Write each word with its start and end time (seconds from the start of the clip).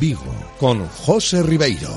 Vigo 0.00 0.34
con 0.58 0.88
José 0.88 1.42
Ribeiro. 1.42 1.90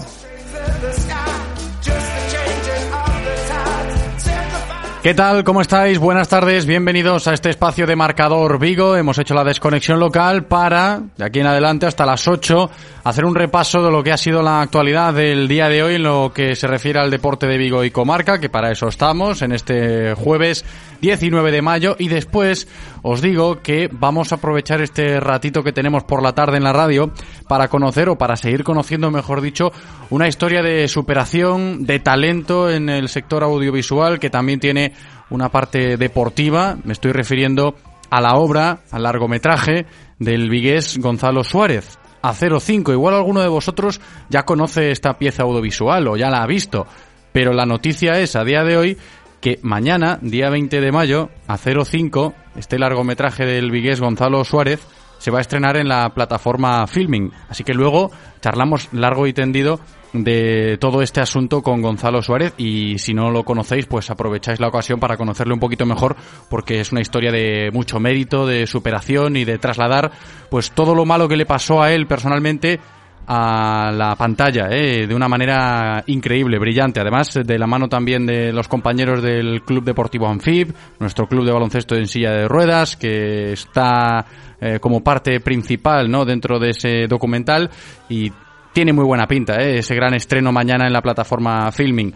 ¿Qué 5.01 5.13
tal? 5.13 5.43
¿Cómo 5.43 5.61
estáis? 5.61 5.99
Buenas 5.99 6.27
tardes, 6.27 6.65
bienvenidos 6.65 7.27
a 7.27 7.33
este 7.33 7.49
espacio 7.49 7.85
de 7.85 7.95
Marcador 7.95 8.59
Vigo. 8.59 8.95
Hemos 8.95 9.17
hecho 9.19 9.33
la 9.33 9.43
desconexión 9.43 9.99
local 9.99 10.45
para, 10.45 11.01
de 11.17 11.25
aquí 11.25 11.39
en 11.39 11.47
adelante 11.47 11.85
hasta 11.85 12.05
las 12.05 12.27
8, 12.27 12.69
hacer 13.03 13.25
un 13.25 13.35
repaso 13.35 13.83
de 13.83 13.91
lo 13.91 14.03
que 14.03 14.11
ha 14.11 14.17
sido 14.17 14.41
la 14.41 14.61
actualidad 14.61 15.13
del 15.13 15.47
día 15.47 15.67
de 15.67 15.83
hoy 15.83 15.95
en 15.95 16.03
lo 16.03 16.31
que 16.33 16.55
se 16.55 16.67
refiere 16.67 16.99
al 16.99 17.11
deporte 17.11 17.47
de 17.47 17.57
Vigo 17.57 17.83
y 17.83 17.91
comarca, 17.91 18.39
que 18.39 18.49
para 18.49 18.71
eso 18.71 18.87
estamos 18.87 19.41
en 19.41 19.51
este 19.51 20.13
jueves 20.13 20.63
19 21.03 21.51
de 21.51 21.61
mayo 21.61 21.97
y 21.99 22.07
después 22.07 22.65
os 23.01 23.21
digo 23.21 23.61
que 23.61 23.89
vamos 23.91 24.31
a 24.31 24.35
aprovechar 24.35 24.81
este 24.81 25.19
ratito 25.19 25.61
que 25.61 25.73
tenemos 25.73 26.05
por 26.05 26.23
la 26.23 26.31
tarde 26.31 26.55
en 26.55 26.63
la 26.63 26.71
radio 26.71 27.11
para 27.49 27.67
conocer 27.67 28.07
o 28.07 28.17
para 28.17 28.37
seguir 28.37 28.63
conociendo, 28.63 29.11
mejor 29.11 29.41
dicho, 29.41 29.73
una 30.09 30.29
historia 30.29 30.61
de 30.61 30.87
superación, 30.87 31.85
de 31.85 31.99
talento 31.99 32.69
en 32.69 32.87
el 32.87 33.09
sector 33.09 33.43
audiovisual 33.43 34.17
que 34.17 34.29
también 34.29 34.61
tiene 34.61 34.93
una 35.29 35.49
parte 35.49 35.97
deportiva. 35.97 36.77
Me 36.85 36.93
estoy 36.93 37.11
refiriendo 37.11 37.75
a 38.09 38.21
la 38.21 38.35
obra, 38.35 38.79
al 38.89 39.03
largometraje 39.03 39.85
del 40.19 40.49
vigués 40.49 40.97
Gonzalo 40.99 41.43
Suárez. 41.43 41.99
A 42.21 42.33
05. 42.33 42.93
Igual 42.93 43.15
alguno 43.15 43.41
de 43.41 43.49
vosotros 43.49 43.99
ya 44.29 44.43
conoce 44.43 44.91
esta 44.91 45.17
pieza 45.19 45.43
audiovisual 45.43 46.07
o 46.07 46.15
ya 46.15 46.29
la 46.29 46.43
ha 46.43 46.47
visto. 46.47 46.87
Pero 47.33 47.51
la 47.51 47.65
noticia 47.65 48.21
es, 48.21 48.37
a 48.37 48.45
día 48.45 48.63
de 48.63 48.77
hoy, 48.77 48.97
que 49.43 49.59
mañana, 49.61 50.19
día 50.21 50.49
20 50.49 50.79
de 50.79 50.91
mayo, 50.93 51.29
a 51.47 51.57
05, 51.57 52.33
este 52.55 52.79
largometraje 52.79 53.45
del 53.45 53.71
vigués 53.71 53.99
Gonzalo 53.99 54.45
Suárez 54.45 54.79
se 55.17 55.31
va 55.31 55.39
a 55.39 55.41
estrenar 55.41 55.75
en 55.75 55.89
la 55.89 56.13
plataforma 56.13 56.87
Filming. 56.87 57.29
Así 57.49 57.65
que 57.65 57.73
luego 57.73 58.09
charlamos 58.39 58.87
largo 58.93 59.27
y 59.27 59.33
tendido 59.33 59.81
de 60.13 60.77
todo 60.79 61.01
este 61.01 61.19
asunto 61.19 61.61
con 61.61 61.81
Gonzalo 61.81 62.21
Suárez 62.21 62.53
y 62.57 62.97
si 62.99 63.13
no 63.13 63.31
lo 63.31 63.43
conocéis 63.43 63.85
pues 63.85 64.09
aprovecháis 64.09 64.61
la 64.61 64.69
ocasión 64.69 65.01
para 65.01 65.17
conocerle 65.17 65.53
un 65.53 65.59
poquito 65.59 65.85
mejor 65.85 66.15
porque 66.49 66.79
es 66.79 66.93
una 66.93 67.01
historia 67.01 67.31
de 67.31 67.69
mucho 67.73 67.99
mérito, 67.99 68.47
de 68.47 68.65
superación 68.65 69.35
y 69.35 69.43
de 69.43 69.57
trasladar 69.57 70.11
pues 70.49 70.71
todo 70.71 70.95
lo 70.95 71.03
malo 71.03 71.27
que 71.27 71.35
le 71.35 71.45
pasó 71.45 71.81
a 71.81 71.91
él 71.91 72.07
personalmente 72.07 72.79
a 73.27 73.91
la 73.93 74.15
pantalla 74.15 74.67
¿eh? 74.69 75.07
de 75.07 75.15
una 75.15 75.27
manera 75.27 76.03
increíble, 76.07 76.59
brillante. 76.59 76.99
Además, 76.99 77.33
de 77.33 77.57
la 77.57 77.67
mano 77.67 77.87
también 77.87 78.25
de 78.25 78.51
los 78.51 78.67
compañeros 78.67 79.21
del 79.21 79.61
Club 79.63 79.83
Deportivo 79.83 80.27
Anfib, 80.27 80.73
nuestro 80.99 81.27
club 81.27 81.45
de 81.45 81.51
baloncesto 81.51 81.95
en 81.95 82.07
silla 82.07 82.31
de 82.31 82.47
ruedas, 82.47 82.97
que 82.97 83.53
está 83.53 84.25
eh, 84.59 84.79
como 84.79 85.03
parte 85.03 85.39
principal 85.39 86.09
¿no? 86.09 86.25
dentro 86.25 86.59
de 86.59 86.69
ese 86.69 87.07
documental 87.07 87.69
y 88.09 88.31
tiene 88.73 88.91
muy 88.91 89.05
buena 89.05 89.27
pinta 89.27 89.55
¿eh? 89.61 89.79
ese 89.79 89.95
gran 89.95 90.13
estreno 90.13 90.51
mañana 90.51 90.87
en 90.87 90.93
la 90.93 91.01
plataforma 91.01 91.71
Filming. 91.71 92.13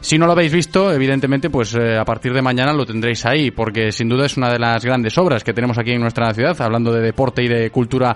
Si 0.00 0.18
no 0.18 0.26
lo 0.26 0.32
habéis 0.32 0.52
visto, 0.52 0.92
evidentemente, 0.92 1.48
pues 1.48 1.74
eh, 1.74 1.96
a 1.96 2.04
partir 2.04 2.34
de 2.34 2.42
mañana 2.42 2.74
lo 2.74 2.84
tendréis 2.84 3.24
ahí, 3.24 3.50
porque 3.50 3.90
sin 3.90 4.06
duda 4.06 4.26
es 4.26 4.36
una 4.36 4.50
de 4.50 4.58
las 4.58 4.84
grandes 4.84 5.16
obras 5.16 5.42
que 5.42 5.54
tenemos 5.54 5.78
aquí 5.78 5.92
en 5.92 6.02
nuestra 6.02 6.34
ciudad, 6.34 6.60
hablando 6.60 6.92
de 6.92 7.00
deporte 7.00 7.42
y 7.42 7.48
de 7.48 7.70
cultura 7.70 8.14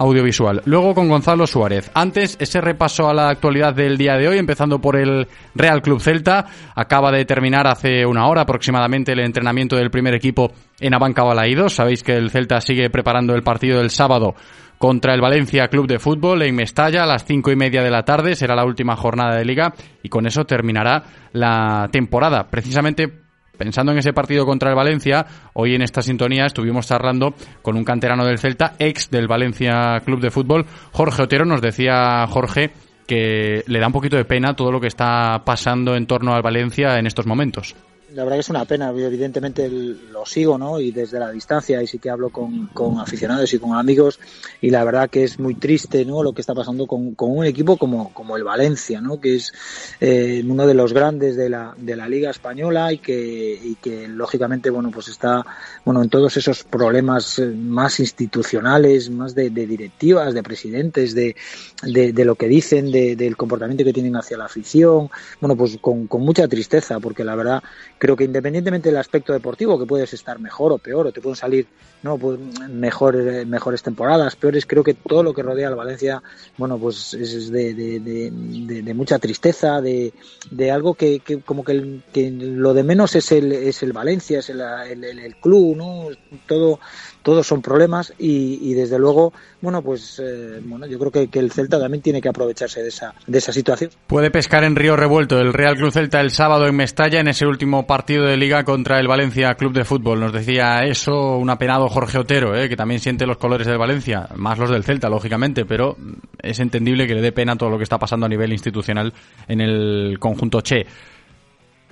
audiovisual. 0.00 0.62
Luego 0.64 0.94
con 0.94 1.08
Gonzalo 1.08 1.46
Suárez. 1.46 1.90
Antes, 1.94 2.36
ese 2.40 2.60
repaso 2.62 3.08
a 3.08 3.14
la 3.14 3.28
actualidad 3.28 3.74
del 3.74 3.98
día 3.98 4.16
de 4.16 4.28
hoy, 4.28 4.38
empezando 4.38 4.80
por 4.80 4.96
el 4.96 5.28
Real 5.54 5.82
Club 5.82 6.00
Celta. 6.00 6.46
Acaba 6.74 7.12
de 7.12 7.26
terminar 7.26 7.66
hace 7.66 8.06
una 8.06 8.26
hora 8.26 8.42
aproximadamente 8.42 9.12
el 9.12 9.20
entrenamiento 9.20 9.76
del 9.76 9.90
primer 9.90 10.14
equipo 10.14 10.52
en 10.80 10.94
Abanca 10.94 11.22
Balaídos. 11.22 11.74
Sabéis 11.74 12.02
que 12.02 12.14
el 12.14 12.30
Celta 12.30 12.62
sigue 12.62 12.88
preparando 12.88 13.34
el 13.34 13.42
partido 13.42 13.78
del 13.78 13.90
sábado 13.90 14.34
contra 14.78 15.12
el 15.12 15.20
Valencia 15.20 15.68
Club 15.68 15.86
de 15.86 15.98
Fútbol 15.98 16.40
en 16.40 16.54
Mestalla 16.54 17.02
a 17.02 17.06
las 17.06 17.26
cinco 17.26 17.50
y 17.50 17.56
media 17.56 17.82
de 17.82 17.90
la 17.90 18.02
tarde. 18.02 18.34
Será 18.34 18.54
la 18.56 18.64
última 18.64 18.96
jornada 18.96 19.36
de 19.36 19.44
liga 19.44 19.74
y 20.02 20.08
con 20.08 20.26
eso 20.26 20.46
terminará 20.46 21.04
la 21.32 21.90
temporada. 21.92 22.48
Precisamente 22.48 23.19
pensando 23.60 23.92
en 23.92 23.98
ese 23.98 24.14
partido 24.14 24.46
contra 24.46 24.70
el 24.70 24.74
Valencia, 24.74 25.26
hoy 25.52 25.74
en 25.74 25.82
esta 25.82 26.00
sintonía 26.00 26.46
estuvimos 26.46 26.86
charlando 26.86 27.34
con 27.60 27.76
un 27.76 27.84
canterano 27.84 28.24
del 28.24 28.38
Celta, 28.38 28.72
ex 28.78 29.10
del 29.10 29.28
Valencia 29.28 30.00
Club 30.02 30.18
de 30.18 30.30
Fútbol, 30.30 30.64
Jorge 30.92 31.24
Otero. 31.24 31.44
Nos 31.44 31.60
decía 31.60 32.26
Jorge 32.26 32.70
que 33.06 33.62
le 33.66 33.78
da 33.78 33.88
un 33.88 33.92
poquito 33.92 34.16
de 34.16 34.24
pena 34.24 34.56
todo 34.56 34.72
lo 34.72 34.80
que 34.80 34.86
está 34.86 35.42
pasando 35.44 35.94
en 35.94 36.06
torno 36.06 36.34
al 36.34 36.40
Valencia 36.40 36.98
en 36.98 37.06
estos 37.06 37.26
momentos 37.26 37.76
la 38.14 38.24
verdad 38.24 38.36
que 38.36 38.40
es 38.40 38.48
una 38.50 38.64
pena, 38.64 38.90
evidentemente 38.90 39.68
lo 39.68 40.26
sigo, 40.26 40.58
¿no? 40.58 40.80
Y 40.80 40.90
desde 40.90 41.18
la 41.18 41.30
distancia, 41.30 41.82
y 41.82 41.86
sí 41.86 41.98
que 41.98 42.10
hablo 42.10 42.30
con, 42.30 42.66
con 42.68 42.98
aficionados 42.98 43.52
y 43.54 43.58
con 43.58 43.74
amigos, 43.74 44.18
y 44.60 44.70
la 44.70 44.84
verdad 44.84 45.08
que 45.08 45.24
es 45.24 45.38
muy 45.38 45.54
triste, 45.54 46.04
¿no? 46.04 46.22
Lo 46.22 46.32
que 46.32 46.40
está 46.40 46.54
pasando 46.54 46.86
con, 46.86 47.14
con 47.14 47.36
un 47.36 47.44
equipo 47.44 47.76
como, 47.76 48.12
como 48.12 48.36
el 48.36 48.44
Valencia, 48.44 49.00
¿no? 49.00 49.20
Que 49.20 49.36
es 49.36 49.52
eh, 50.00 50.42
uno 50.46 50.66
de 50.66 50.74
los 50.74 50.92
grandes 50.92 51.36
de 51.36 51.48
la, 51.48 51.74
de 51.76 51.96
la 51.96 52.08
Liga 52.08 52.30
Española 52.30 52.92
y 52.92 52.98
que, 52.98 53.60
y 53.62 53.76
que 53.76 54.08
lógicamente, 54.08 54.70
bueno, 54.70 54.90
pues 54.90 55.08
está, 55.08 55.44
bueno, 55.84 56.02
en 56.02 56.08
todos 56.08 56.36
esos 56.36 56.64
problemas 56.64 57.38
eh, 57.38 57.46
más 57.46 58.00
institucionales, 58.00 59.10
más 59.10 59.34
de, 59.34 59.50
directivas, 59.50 60.34
de 60.34 60.42
presidentes, 60.42 61.14
de, 61.14 61.36
de, 61.82 62.24
lo 62.24 62.34
que 62.34 62.48
dicen, 62.48 62.90
de, 62.90 63.14
del 63.14 63.36
comportamiento 63.36 63.84
que 63.84 63.92
tienen 63.92 64.16
hacia 64.16 64.36
la 64.36 64.46
afición, 64.46 65.10
bueno, 65.40 65.56
pues 65.56 65.78
con, 65.80 66.06
con 66.06 66.22
mucha 66.22 66.48
tristeza, 66.48 66.98
porque 66.98 67.24
la 67.24 67.36
verdad 67.36 67.62
creo 68.00 68.16
que 68.16 68.24
independientemente 68.24 68.88
del 68.88 68.96
aspecto 68.96 69.34
deportivo, 69.34 69.78
que 69.78 69.84
puedes 69.84 70.14
estar 70.14 70.38
mejor 70.40 70.72
o 70.72 70.78
peor, 70.78 71.06
o 71.06 71.12
te 71.12 71.20
pueden 71.20 71.36
salir 71.36 71.66
no 72.02 72.16
pues, 72.16 72.40
mejores, 72.70 73.46
mejores 73.46 73.82
temporadas, 73.82 74.36
peores, 74.36 74.64
creo 74.64 74.82
que 74.82 74.94
todo 74.94 75.22
lo 75.22 75.34
que 75.34 75.42
rodea 75.42 75.68
al 75.68 75.74
Valencia, 75.74 76.22
bueno, 76.56 76.78
pues 76.78 77.12
es 77.12 77.50
de, 77.50 77.74
de, 77.74 78.94
mucha 78.94 79.18
tristeza, 79.18 79.82
de, 79.82 80.14
de 80.50 80.70
algo 80.70 80.94
que, 80.94 81.20
que 81.20 81.42
como 81.42 81.62
que, 81.62 82.00
que, 82.10 82.30
lo 82.30 82.72
de 82.72 82.84
menos 82.84 83.14
es 83.16 83.32
el, 83.32 83.52
es 83.52 83.82
el 83.82 83.92
Valencia, 83.92 84.38
es 84.38 84.48
el, 84.48 84.62
el, 84.62 85.04
el 85.04 85.36
club, 85.36 85.76
¿no? 85.76 86.08
Todo, 86.46 86.80
todos 87.30 87.46
son 87.46 87.62
problemas 87.62 88.12
y, 88.18 88.74
desde 88.74 88.98
luego, 88.98 89.32
bueno, 89.60 89.82
pues 89.82 90.18
eh, 90.18 90.60
bueno, 90.64 90.84
yo 90.86 90.98
creo 90.98 91.12
que, 91.12 91.28
que, 91.28 91.38
el 91.38 91.52
Celta 91.52 91.78
también 91.78 92.02
tiene 92.02 92.20
que 92.20 92.28
aprovecharse 92.28 92.82
de 92.82 92.88
esa, 92.88 93.14
de 93.24 93.38
esa 93.38 93.52
situación. 93.52 93.92
Puede 94.08 94.32
pescar 94.32 94.64
en 94.64 94.74
Río 94.74 94.96
Revuelto 94.96 95.38
el 95.38 95.52
Real 95.52 95.76
Club 95.76 95.92
Celta 95.92 96.20
el 96.20 96.32
sábado 96.32 96.66
en 96.66 96.74
Mestalla 96.74 97.20
en 97.20 97.28
ese 97.28 97.46
último 97.46 97.86
partido 97.86 98.26
de 98.26 98.36
liga 98.36 98.64
contra 98.64 98.98
el 98.98 99.06
Valencia 99.06 99.54
Club 99.54 99.72
de 99.74 99.84
Fútbol. 99.84 100.18
Nos 100.18 100.32
decía 100.32 100.80
eso 100.80 101.36
un 101.36 101.48
apenado 101.50 101.88
Jorge 101.88 102.18
Otero, 102.18 102.56
eh, 102.56 102.68
que 102.68 102.74
también 102.74 102.98
siente 102.98 103.26
los 103.26 103.36
colores 103.36 103.68
del 103.68 103.78
Valencia, 103.78 104.28
más 104.34 104.58
los 104.58 104.70
del 104.70 104.82
Celta, 104.82 105.08
lógicamente, 105.08 105.64
pero 105.64 105.96
es 106.42 106.58
entendible 106.58 107.06
que 107.06 107.14
le 107.14 107.22
dé 107.22 107.30
pena 107.30 107.54
todo 107.54 107.70
lo 107.70 107.76
que 107.76 107.84
está 107.84 107.96
pasando 107.96 108.26
a 108.26 108.28
nivel 108.28 108.52
institucional 108.52 109.14
en 109.46 109.60
el 109.60 110.18
conjunto 110.18 110.62
Che. 110.62 110.84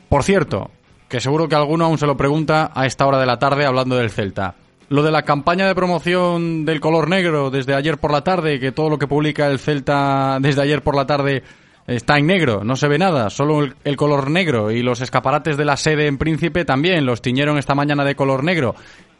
Por 0.08 0.24
cierto, 0.24 0.72
que 1.08 1.20
seguro 1.20 1.48
que 1.48 1.54
alguno 1.54 1.84
aún 1.84 1.96
se 1.96 2.06
lo 2.06 2.16
pregunta 2.16 2.72
a 2.74 2.86
esta 2.86 3.06
hora 3.06 3.20
de 3.20 3.26
la 3.26 3.38
tarde 3.38 3.66
hablando 3.66 3.94
del 3.94 4.10
Celta 4.10 4.56
lo 4.88 5.02
de 5.02 5.10
la 5.10 5.22
campaña 5.22 5.66
de 5.66 5.74
promoción 5.74 6.64
del 6.64 6.80
color 6.80 7.08
negro 7.08 7.50
desde 7.50 7.74
ayer 7.74 7.98
por 7.98 8.12
la 8.12 8.22
tarde, 8.22 8.58
que 8.58 8.72
todo 8.72 8.90
lo 8.90 8.98
que 8.98 9.06
publica 9.06 9.46
el 9.46 9.58
Celta 9.58 10.38
desde 10.40 10.62
ayer 10.62 10.82
por 10.82 10.96
la 10.96 11.06
tarde 11.06 11.42
está 11.86 12.18
en 12.18 12.26
negro, 12.26 12.64
no 12.64 12.76
se 12.76 12.88
ve 12.88 12.98
nada, 12.98 13.30
solo 13.30 13.64
el, 13.64 13.74
el, 13.84 13.96
color 13.96 14.30
negro 14.30 14.70
y 14.70 14.82
los 14.82 15.00
escaparates 15.00 15.56
de 15.56 15.64
la 15.64 15.76
sede 15.76 16.06
en 16.06 16.18
Príncipe 16.18 16.64
también 16.64 17.06
los 17.06 17.22
tiñeron 17.22 17.58
esta 17.58 17.74
mañana 17.74 18.04
de 18.04 18.14
color 18.14 18.44
negro. 18.44 18.74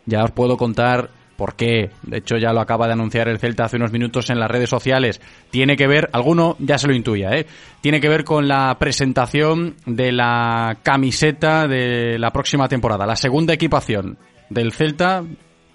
Ya 0.04 0.24
os 0.24 0.30
puedo 0.30 0.56
contar 0.56 1.10
por 1.38 1.54
qué, 1.54 1.90
de 2.02 2.18
hecho 2.18 2.36
ya 2.36 2.52
lo 2.52 2.60
acaba 2.60 2.88
de 2.88 2.94
anunciar 2.94 3.28
el 3.28 3.38
Celta 3.38 3.64
hace 3.64 3.76
unos 3.76 3.92
minutos 3.92 4.28
en 4.28 4.40
las 4.40 4.50
redes 4.50 4.68
sociales. 4.68 5.20
Tiene 5.50 5.76
que 5.76 5.86
ver, 5.86 6.10
alguno 6.12 6.56
ya 6.58 6.78
se 6.78 6.88
lo 6.88 6.94
intuya, 6.94 7.30
¿eh? 7.30 7.46
Tiene 7.80 8.00
que 8.00 8.08
ver 8.08 8.24
con 8.24 8.48
la 8.48 8.76
presentación 8.78 9.76
de 9.86 10.10
la 10.10 10.78
camiseta 10.82 11.68
de 11.68 12.18
la 12.18 12.32
próxima 12.32 12.68
temporada, 12.68 13.06
la 13.06 13.14
segunda 13.14 13.54
equipación 13.54 14.18
del 14.50 14.72
Celta 14.72 15.22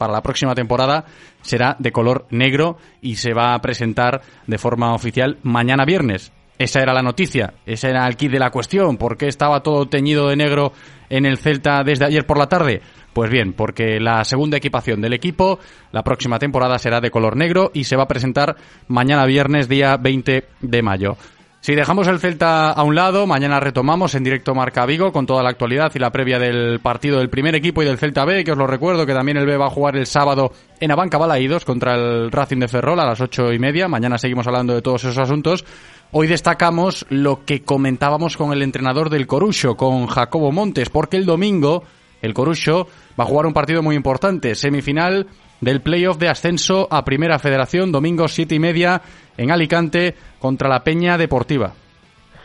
para 0.04 0.12
la 0.12 0.22
próxima 0.22 0.54
temporada 0.54 1.06
será 1.44 1.78
de 1.80 1.94
color 1.94 2.28
negro 2.30 2.76
y 3.02 3.16
se 3.16 3.34
va 3.34 3.54
a 3.54 3.62
presentar 3.62 4.20
de 4.46 4.58
forma 4.58 4.94
oficial 4.94 5.38
mañana 5.44 5.86
viernes. 5.86 6.34
Esa 6.60 6.82
era 6.82 6.94
la 6.94 7.02
noticia, 7.02 7.54
ese 7.66 7.88
era 7.88 8.06
el 8.06 8.18
kit 8.18 8.30
de 8.30 8.40
la 8.40 8.52
cuestión. 8.52 8.98
¿Por 8.98 9.16
qué 9.16 9.30
estaba 9.30 9.64
todo 9.64 9.86
teñido 9.86 10.28
de 10.28 10.36
negro 10.36 10.74
en 11.10 11.26
el 11.26 11.38
Celta 11.38 11.84
desde 11.86 12.04
ayer 12.04 12.26
por 12.26 12.38
la 12.38 12.50
tarde? 12.50 12.82
Pues 13.14 13.32
bien, 13.32 13.54
porque 13.54 14.02
la 14.02 14.26
segunda 14.26 14.58
equipación 14.58 15.00
del 15.00 15.14
equipo 15.14 15.60
la 15.94 16.04
próxima 16.04 16.38
temporada 16.38 16.78
será 16.80 17.00
de 17.00 17.10
color 17.10 17.38
negro 17.38 17.72
y 17.74 17.86
se 17.86 17.96
va 17.96 18.04
a 18.04 18.08
presentar 18.10 18.58
mañana 18.90 19.26
viernes 19.26 19.70
día 19.70 19.96
20 19.96 20.50
de 20.60 20.82
mayo. 20.82 21.16
Si 21.64 21.76
dejamos 21.76 22.10
el 22.10 22.20
Celta 22.20 22.72
a 22.72 22.84
un 22.84 22.94
lado, 22.94 23.26
mañana 23.26 23.58
retomamos 23.62 24.16
en 24.16 24.26
directo 24.26 24.54
Marca 24.54 24.86
Vigo 24.86 25.14
con 25.14 25.26
toda 25.26 25.42
la 25.42 25.52
actualidad 25.52 25.94
y 25.96 26.00
la 26.00 26.12
previa 26.12 26.38
del 26.38 26.82
partido 26.82 27.20
del 27.20 27.30
primer 27.30 27.56
equipo 27.56 27.82
y 27.82 27.86
del 27.86 27.98
Celta 27.98 28.26
B, 28.26 28.44
que 28.44 28.52
os 28.52 28.58
lo 28.58 28.68
recuerdo 28.68 29.06
que 29.06 29.14
también 29.14 29.38
el 29.38 29.46
B 29.46 29.56
va 29.56 29.68
a 29.68 29.70
jugar 29.70 29.96
el 29.96 30.06
sábado 30.06 30.52
en 30.82 30.92
Abanca 30.92 31.18
Balaídos 31.18 31.64
contra 31.64 31.96
el 31.96 32.30
Racing 32.34 32.60
de 32.60 32.68
Ferrol 32.68 33.00
a 33.00 33.06
las 33.06 33.22
ocho 33.22 33.54
y 33.54 33.60
media. 33.60 33.88
Mañana 33.88 34.18
seguimos 34.18 34.46
hablando 34.46 34.76
de 34.76 34.82
todos 34.82 35.06
esos 35.06 35.18
asuntos. 35.18 35.64
Hoy 36.12 36.28
destacamos 36.28 37.06
lo 37.08 37.46
que 37.46 37.62
comentábamos 37.62 38.36
con 38.36 38.52
el 38.52 38.62
entrenador 38.62 39.10
del 39.10 39.26
Corucho, 39.26 39.78
con 39.78 40.08
Jacobo 40.08 40.52
Montes, 40.52 40.90
porque 40.90 41.16
el 41.16 41.26
domingo 41.26 41.86
el 42.22 42.34
Corucho 42.34 42.88
va 43.18 43.24
a 43.24 43.28
jugar 43.28 43.46
un 43.46 43.54
partido 43.54 43.82
muy 43.82 43.96
importante, 43.96 44.56
semifinal 44.56 45.28
del 45.64 45.82
playoff 45.82 46.18
de 46.18 46.30
ascenso 46.30 46.88
a 46.92 47.04
Primera 47.06 47.40
Federación, 47.40 47.92
domingo 47.92 48.28
siete 48.28 48.56
y 48.56 48.60
media 48.60 49.02
en 49.38 49.52
Alicante 49.52 50.16
contra 50.40 50.70
la 50.70 50.84
Peña 50.84 51.18
Deportiva. 51.18 51.74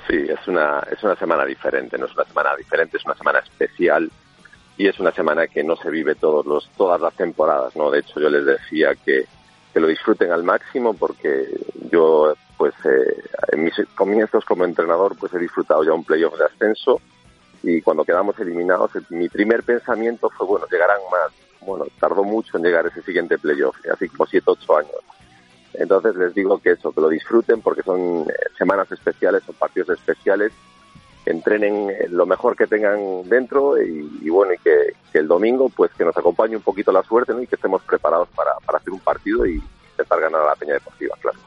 Sí, 0.09 0.17
es 0.17 0.47
una, 0.47 0.81
es 0.91 1.03
una 1.03 1.17
semana 1.17 1.45
diferente, 1.45 1.99
no 1.99 2.07
es 2.07 2.15
una 2.15 2.25
semana 2.25 2.57
diferente, 2.57 2.97
es 2.97 3.05
una 3.05 3.15
semana 3.15 3.41
especial 3.41 4.11
y 4.77 4.87
es 4.87 4.99
una 5.01 5.13
semana 5.13 5.47
que 5.49 5.63
no 5.63 5.77
se 5.77 5.91
vive 5.91 6.15
todos 6.15 6.47
los, 6.47 6.71
todas 6.77 7.01
las 7.01 7.15
temporadas, 7.15 7.77
¿no? 7.77 7.91
De 7.91 7.99
hecho, 7.99 8.21
yo 8.21 8.31
les 8.31 8.47
decía 8.47 8.95
que, 8.95 9.25
que 9.73 9.81
lo 9.81 9.87
disfruten 9.87 10.33
al 10.33 10.45
máximo 10.45 10.95
porque 10.95 11.47
yo, 11.91 12.33
pues, 12.57 12.75
eh, 12.85 13.23
en 13.53 13.65
mis 13.65 13.75
comienzos 13.95 14.45
como 14.45 14.65
entrenador, 14.65 15.17
pues 15.19 15.35
he 15.35 15.39
disfrutado 15.39 15.85
ya 15.85 15.93
un 15.93 16.05
playoff 16.05 16.39
de 16.39 16.47
ascenso 16.47 17.01
y 17.63 17.83
cuando 17.83 18.05
quedamos 18.05 18.39
eliminados, 18.39 18.93
mi 19.11 19.29
primer 19.29 19.63
pensamiento 19.65 20.31
fue, 20.31 20.47
bueno, 20.47 20.67
llegarán 20.71 21.01
más. 21.11 21.48
Bueno, 21.61 21.87
tardó 22.01 22.25
mucho 22.25 22.57
en 22.57 22.65
llegar 22.65 22.87
ese 22.87 23.03
siguiente 23.03 23.39
playoff, 23.39 23.77
así 23.93 24.09
como 24.09 24.27
7, 24.27 24.45
8 24.47 24.77
años. 24.79 24.93
Entonces 25.75 26.17
les 26.17 26.35
digo 26.35 26.59
que 26.59 26.73
eso, 26.73 26.93
que 26.93 27.01
lo 27.01 27.09
disfruten 27.09 27.61
porque 27.61 27.83
son 27.83 28.27
eh, 28.29 28.35
semanas 28.57 28.91
especiales, 28.91 29.43
son 29.45 29.55
partidos 29.55 29.91
especiales, 29.91 30.53
que 31.25 31.31
entrenen 31.31 31.93
lo 32.11 32.27
mejor 32.27 32.57
que 32.57 32.67
tengan 32.67 33.29
dentro 33.29 33.81
y, 33.81 34.29
bueno, 34.31 34.55
y 34.55 34.59
que, 34.59 35.19
el 35.19 35.27
domingo 35.27 35.69
pues 35.69 35.91
que 35.99 36.05
nos 36.05 36.17
acompañe 36.17 36.57
un 36.57 36.63
poquito 36.63 36.93
la 36.93 37.03
suerte 37.03 37.33
y 37.41 37.47
que 37.47 37.57
estemos 37.57 37.83
preparados 37.83 38.29
para, 38.37 38.53
para 38.65 38.79
hacer 38.79 38.93
un 38.93 39.01
partido 39.01 39.45
y 39.47 39.61
intentar 39.91 40.21
ganar 40.21 40.43
a 40.43 40.47
la 40.47 40.55
Peña 40.55 40.75
Deportiva, 40.75 41.17
claro. 41.21 41.39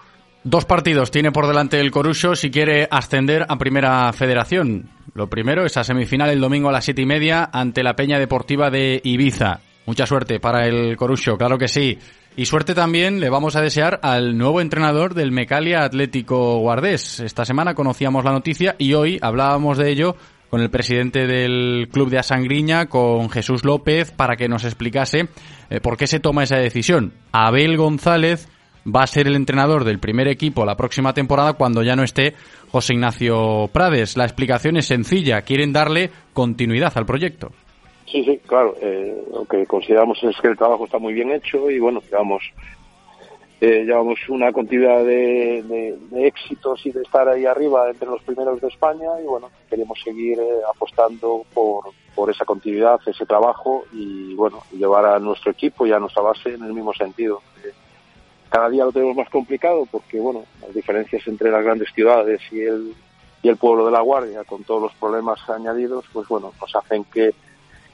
Dos 0.44 0.66
partidos 0.66 1.12
tiene 1.12 1.31
por 1.31 1.46
delante 1.46 1.80
el 1.80 1.92
Corucho 1.92 2.36
si 2.36 2.50
quiere 2.50 2.88
ascender 2.90 3.46
a 3.48 3.57
Primera 3.57 4.12
Federación. 4.12 4.90
Lo 5.14 5.28
primero, 5.28 5.66
esa 5.66 5.84
semifinal 5.84 6.31
el 6.31 6.42
domingo 6.42 6.69
a 6.69 6.72
las 6.72 6.84
siete 6.84 7.04
y 7.04 7.06
media 7.06 7.50
ante 7.54 7.84
la 7.84 7.96
Peña 7.96 8.18
Deportiva 8.18 8.72
de 8.72 9.02
Ibiza. 9.04 9.60
Mucha 9.86 10.06
suerte 10.06 10.39
para 10.39 10.66
el 10.68 10.95
Corucho, 10.95 11.38
claro 11.38 11.57
que 11.57 11.68
sí. 11.68 11.98
Y 12.36 12.45
suerte 12.45 12.74
también 12.74 13.19
le 13.19 13.30
vamos 13.30 13.56
a 13.56 13.62
desear 13.62 14.00
al 14.04 14.38
nuevo 14.38 14.62
entrenador 14.62 15.13
del 15.16 15.31
Mecalia 15.31 15.83
Atlético 15.83 16.60
Guardés. 16.60 17.19
Esta 17.19 17.44
semana 17.44 17.74
conocíamos 17.74 18.24
la 18.24 18.31
noticia 18.31 18.75
y 18.78 18.94
hoy 18.94 19.19
hablábamos 19.22 19.78
de 19.78 19.92
ello 19.92 20.16
con 20.50 20.62
el 20.62 20.69
presidente 20.69 21.28
del 21.28 21.89
club 21.92 22.10
de 22.10 22.19
Asangriña, 22.19 22.88
con 22.88 23.30
Jesús 23.30 23.66
López, 23.66 24.12
para 24.12 24.36
que 24.36 24.50
nos 24.50 24.66
explicase 24.66 25.30
eh, 25.69 25.80
por 25.81 25.98
qué 25.98 26.07
se 26.07 26.19
toma 26.19 26.44
esa 26.44 26.57
decisión. 26.57 27.13
Abel 27.31 27.78
González 27.78 28.48
va 28.86 29.04
a 29.04 29.07
ser 29.07 29.28
el 29.28 29.36
entrenador 29.36 29.83
del 29.83 30.00
primer 30.00 30.28
equipo 30.28 30.66
la 30.66 30.75
próxima 30.75 31.13
temporada 31.13 31.54
cuando 31.54 31.83
ya 31.83 31.95
no 31.95 32.04
esté 32.04 32.36
José 32.69 32.94
Ignacio 32.94 33.69
Prades. 33.72 34.18
La 34.18 34.25
explicación 34.25 34.78
es 34.78 34.88
sencilla, 34.88 35.42
quieren 35.42 35.74
darle 35.74 36.12
continuidad 36.33 36.94
al 36.95 37.06
proyecto. 37.06 37.51
Sí, 38.12 38.25
sí, 38.25 38.40
claro. 38.46 38.75
Eh, 38.81 39.24
lo 39.31 39.46
que 39.46 39.66
consideramos 39.66 40.22
es 40.24 40.36
que 40.42 40.50
el 40.50 40.58
trabajo 40.58 40.86
está 40.86 41.00
muy 41.00 41.13
bien 41.13 41.31
hecho 41.31 41.69
y 41.69 41.80
bueno, 41.80 42.02
llevamos, 42.02 42.44
eh, 43.62 43.84
llevamos 43.86 44.19
una 44.28 44.52
continuidad 44.52 45.06
de, 45.06 45.98
éxitos 46.16 46.86
y 46.86 46.92
de 46.92 47.04
estar 47.04 47.30
ahí 47.30 47.46
arriba 47.46 47.90
entre 47.90 48.10
los 48.10 48.22
primeros 48.24 48.60
de 48.60 48.68
España 48.68 49.10
y 49.24 49.25
bueno, 49.25 49.50
queremos 49.69 49.98
seguir 50.04 50.40
eh, 50.40 50.60
apostando 50.69 51.46
por, 51.54 51.86
por 52.13 52.30
esa 52.30 52.44
continuidad, 52.44 53.00
ese 53.06 53.25
trabajo 53.25 53.86
y 53.94 54.34
bueno, 54.36 54.62
llevar 54.72 55.06
a 55.06 55.19
nuestro 55.19 55.52
equipo 55.52 55.88
y 55.88 55.94
a 55.94 56.00
nuestra 56.00 56.22
base 56.22 56.54
en 56.54 56.64
el 56.64 56.74
mismo 56.74 56.94
sentido 56.94 57.42
cada 58.52 58.69
día 58.69 58.84
lo 58.84 58.92
tenemos 58.92 59.16
más 59.16 59.30
complicado 59.30 59.88
porque, 59.90 60.19
bueno, 60.19 60.44
las 60.62 60.74
diferencias 60.74 61.25
entre 61.25 61.50
las 61.50 61.64
grandes 61.64 61.88
ciudades 61.94 62.42
y 62.52 62.60
el, 62.60 62.94
y 63.42 63.48
el 63.48 63.56
pueblo 63.56 63.86
de 63.86 63.94
La 63.94 64.02
Guardia, 64.02 64.44
con 64.44 64.66
todos 64.66 64.81
los 64.81 64.94
problemas 64.96 65.40
añadidos, 65.50 66.04
pues 66.12 66.28
bueno, 66.28 66.52
nos 66.60 66.75
hacen 66.75 67.06
que 67.06 67.34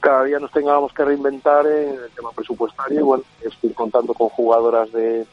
cada 0.08 0.24
día 0.24 0.40
nos 0.40 0.52
tengamos 0.52 0.94
que 0.94 1.04
reinventar 1.04 1.68
en 1.68 1.90
el 1.96 2.10
tema 2.16 2.32
presupuestario 2.32 3.02
y 3.02 3.04
bueno, 3.04 3.24
estoy 3.42 3.72
contando 3.72 4.14
con 4.14 4.30
jugadoras 4.30 4.90
de 4.94 5.26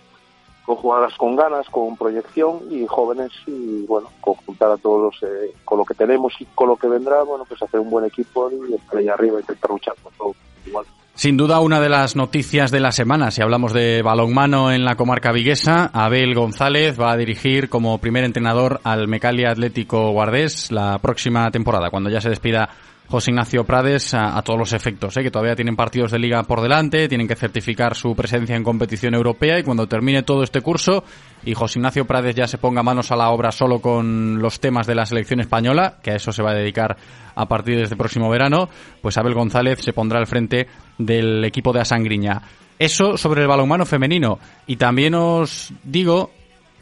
con 0.67 0.75
jugadoras 0.75 1.17
con 1.17 1.37
ganas, 1.37 1.69
con 1.69 1.97
proyección 1.97 2.63
y 2.71 2.85
jóvenes 2.85 3.31
y 3.47 3.87
bueno, 3.87 4.09
conjuntar 4.21 4.73
a 4.73 4.77
todos 4.77 5.15
eh, 5.23 5.55
con 5.65 5.79
lo 5.79 5.85
que 5.85 5.95
tenemos 5.95 6.33
y 6.41 6.47
con 6.57 6.71
lo 6.71 6.77
que 6.77 6.89
vendrá, 6.89 7.23
bueno, 7.23 7.45
pues 7.49 7.63
hacer 7.63 7.79
un 7.79 7.89
buen 7.89 8.07
equipo 8.07 8.51
y 8.51 8.75
estar 8.75 8.99
ahí 8.99 9.09
arriba 9.09 9.37
y 9.37 9.43
intentar 9.43 9.71
luchar 9.71 9.95
todo 10.19 10.35
igual. 10.67 10.87
Sin 11.15 11.37
duda, 11.37 11.61
una 11.61 11.79
de 11.79 11.89
las 11.89 12.17
noticias 12.17 12.73
de 12.73 12.81
la 12.81 12.91
semana, 12.91 13.31
si 13.31 13.43
hablamos 13.43 13.73
de 13.73 14.03
balonmano 14.03 14.73
en 14.73 14.85
la 14.85 14.97
comarca 14.97 15.31
viguesa, 15.31 15.89
Abel 15.93 16.35
González 16.35 17.01
va 17.01 17.13
a 17.13 17.17
dirigir 17.17 17.69
como 17.69 17.99
primer 17.99 18.25
entrenador 18.25 18.81
al 18.83 19.07
Mecalia 19.07 19.53
Atlético 19.53 20.11
Guardés 20.11 20.73
la 20.73 20.99
próxima 20.99 21.49
temporada, 21.53 21.91
cuando 21.91 22.11
ya 22.11 22.21
se 22.21 22.31
despida 22.31 22.69
José 23.09 23.31
Ignacio 23.31 23.65
Prades 23.65 24.15
a, 24.15 24.41
todos 24.43 24.59
los 24.59 24.73
efectos, 24.73 25.17
¿eh? 25.17 25.23
que 25.23 25.31
todavía 25.31 25.55
tienen 25.55 25.77
partidos 25.77 26.11
de 26.11 26.19
liga 26.19 26.43
por 26.43 26.63
delante, 26.63 27.07
tienen 27.07 27.29
que 27.29 27.37
certificar 27.37 27.95
su 27.95 28.15
presencia 28.17 28.57
en 28.57 28.65
competición 28.65 29.15
europea 29.15 29.59
y 29.59 29.63
cuando 29.63 29.87
termine 29.87 30.23
todo 30.23 30.43
este 30.43 30.63
curso 30.63 31.05
y 31.45 31.55
José 31.55 31.79
Ignacio 31.79 32.07
Prades 32.07 32.35
ya 32.35 32.47
se 32.47 32.59
ponga 32.59 32.83
manos 32.83 33.13
a 33.13 33.17
la 33.17 33.31
obra 33.31 33.53
solo 33.53 33.81
con 33.81 34.41
los 34.41 34.59
temas 34.59 34.87
de 34.87 34.95
la 34.95 35.07
selección 35.07 35.41
española, 35.41 35.99
que 36.03 36.13
a 36.13 36.17
eso 36.17 36.33
se 36.33 36.43
va 36.43 36.53
a 36.53 36.55
dedicar 36.55 36.97
a 37.35 37.47
partir 37.47 37.77
de 37.77 37.83
este 37.83 37.97
próximo 37.97 38.31
verano, 38.31 38.69
pues 39.03 39.19
Abel 39.19 39.35
González 39.35 39.81
se 39.83 39.93
pondrá 39.93 40.19
al 40.19 40.27
frente 40.27 40.67
del 40.99 41.45
equipo 41.45 41.73
de 41.73 41.81
Asangriña. 41.81 42.43
Eso 42.79 43.17
sobre 43.17 43.43
el 43.43 43.49
balonmano 43.49 43.87
femenino. 43.87 44.39
Y 44.67 44.77
también 44.77 45.15
os 45.15 45.73
digo, 45.85 46.31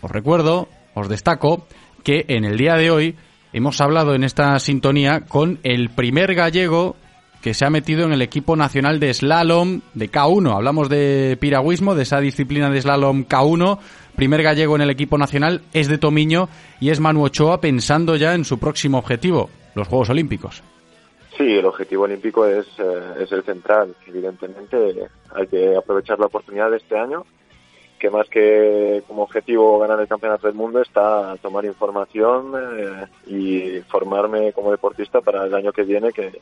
os 0.00 0.10
recuerdo, 0.10 0.68
os 0.94 1.08
destaco 1.08 1.66
que 2.02 2.24
en 2.28 2.44
el 2.44 2.56
día 2.56 2.74
de 2.76 2.90
hoy 2.90 3.16
hemos 3.52 3.80
hablado 3.80 4.14
en 4.14 4.24
esta 4.24 4.58
sintonía 4.58 5.22
con 5.28 5.58
el 5.62 5.90
primer 5.90 6.34
gallego 6.34 6.96
que 7.42 7.54
se 7.54 7.66
ha 7.66 7.70
metido 7.70 8.04
en 8.04 8.12
el 8.12 8.22
equipo 8.22 8.54
nacional 8.56 9.00
de 9.00 9.12
slalom 9.12 9.80
de 9.94 10.10
K1. 10.10 10.54
Hablamos 10.54 10.88
de 10.88 11.36
piragüismo, 11.40 11.94
de 11.94 12.04
esa 12.04 12.20
disciplina 12.20 12.70
de 12.70 12.80
slalom 12.80 13.24
K1. 13.24 13.78
Primer 14.14 14.42
gallego 14.42 14.76
en 14.76 14.82
el 14.82 14.90
equipo 14.90 15.18
nacional 15.18 15.62
es 15.72 15.88
de 15.88 15.98
Tomiño 15.98 16.48
y 16.80 16.90
es 16.90 17.00
Manu 17.00 17.24
Ochoa 17.24 17.60
pensando 17.60 18.14
ya 18.16 18.34
en 18.34 18.44
su 18.44 18.58
próximo 18.58 18.98
objetivo, 18.98 19.50
los 19.74 19.88
Juegos 19.88 20.10
Olímpicos. 20.10 20.62
Sí, 21.36 21.44
el 21.44 21.64
objetivo 21.64 22.04
olímpico 22.04 22.46
es, 22.46 22.66
eh, 22.78 23.14
es 23.20 23.32
el 23.32 23.42
central. 23.42 23.96
Evidentemente 24.06 25.08
hay 25.34 25.46
que 25.46 25.74
aprovechar 25.76 26.18
la 26.18 26.26
oportunidad 26.26 26.70
de 26.70 26.76
este 26.76 26.96
año 26.96 27.24
que 28.02 28.10
más 28.10 28.28
que 28.28 29.04
como 29.06 29.22
objetivo 29.22 29.78
ganar 29.78 30.00
el 30.00 30.08
campeonato 30.08 30.48
del 30.48 30.56
mundo 30.56 30.82
está 30.82 31.36
tomar 31.40 31.64
información 31.64 32.52
eh, 32.56 33.06
y 33.28 33.80
formarme 33.82 34.52
como 34.52 34.72
deportista 34.72 35.20
para 35.20 35.46
el 35.46 35.54
año 35.54 35.72
que 35.72 35.84
viene, 35.84 36.12
que, 36.12 36.40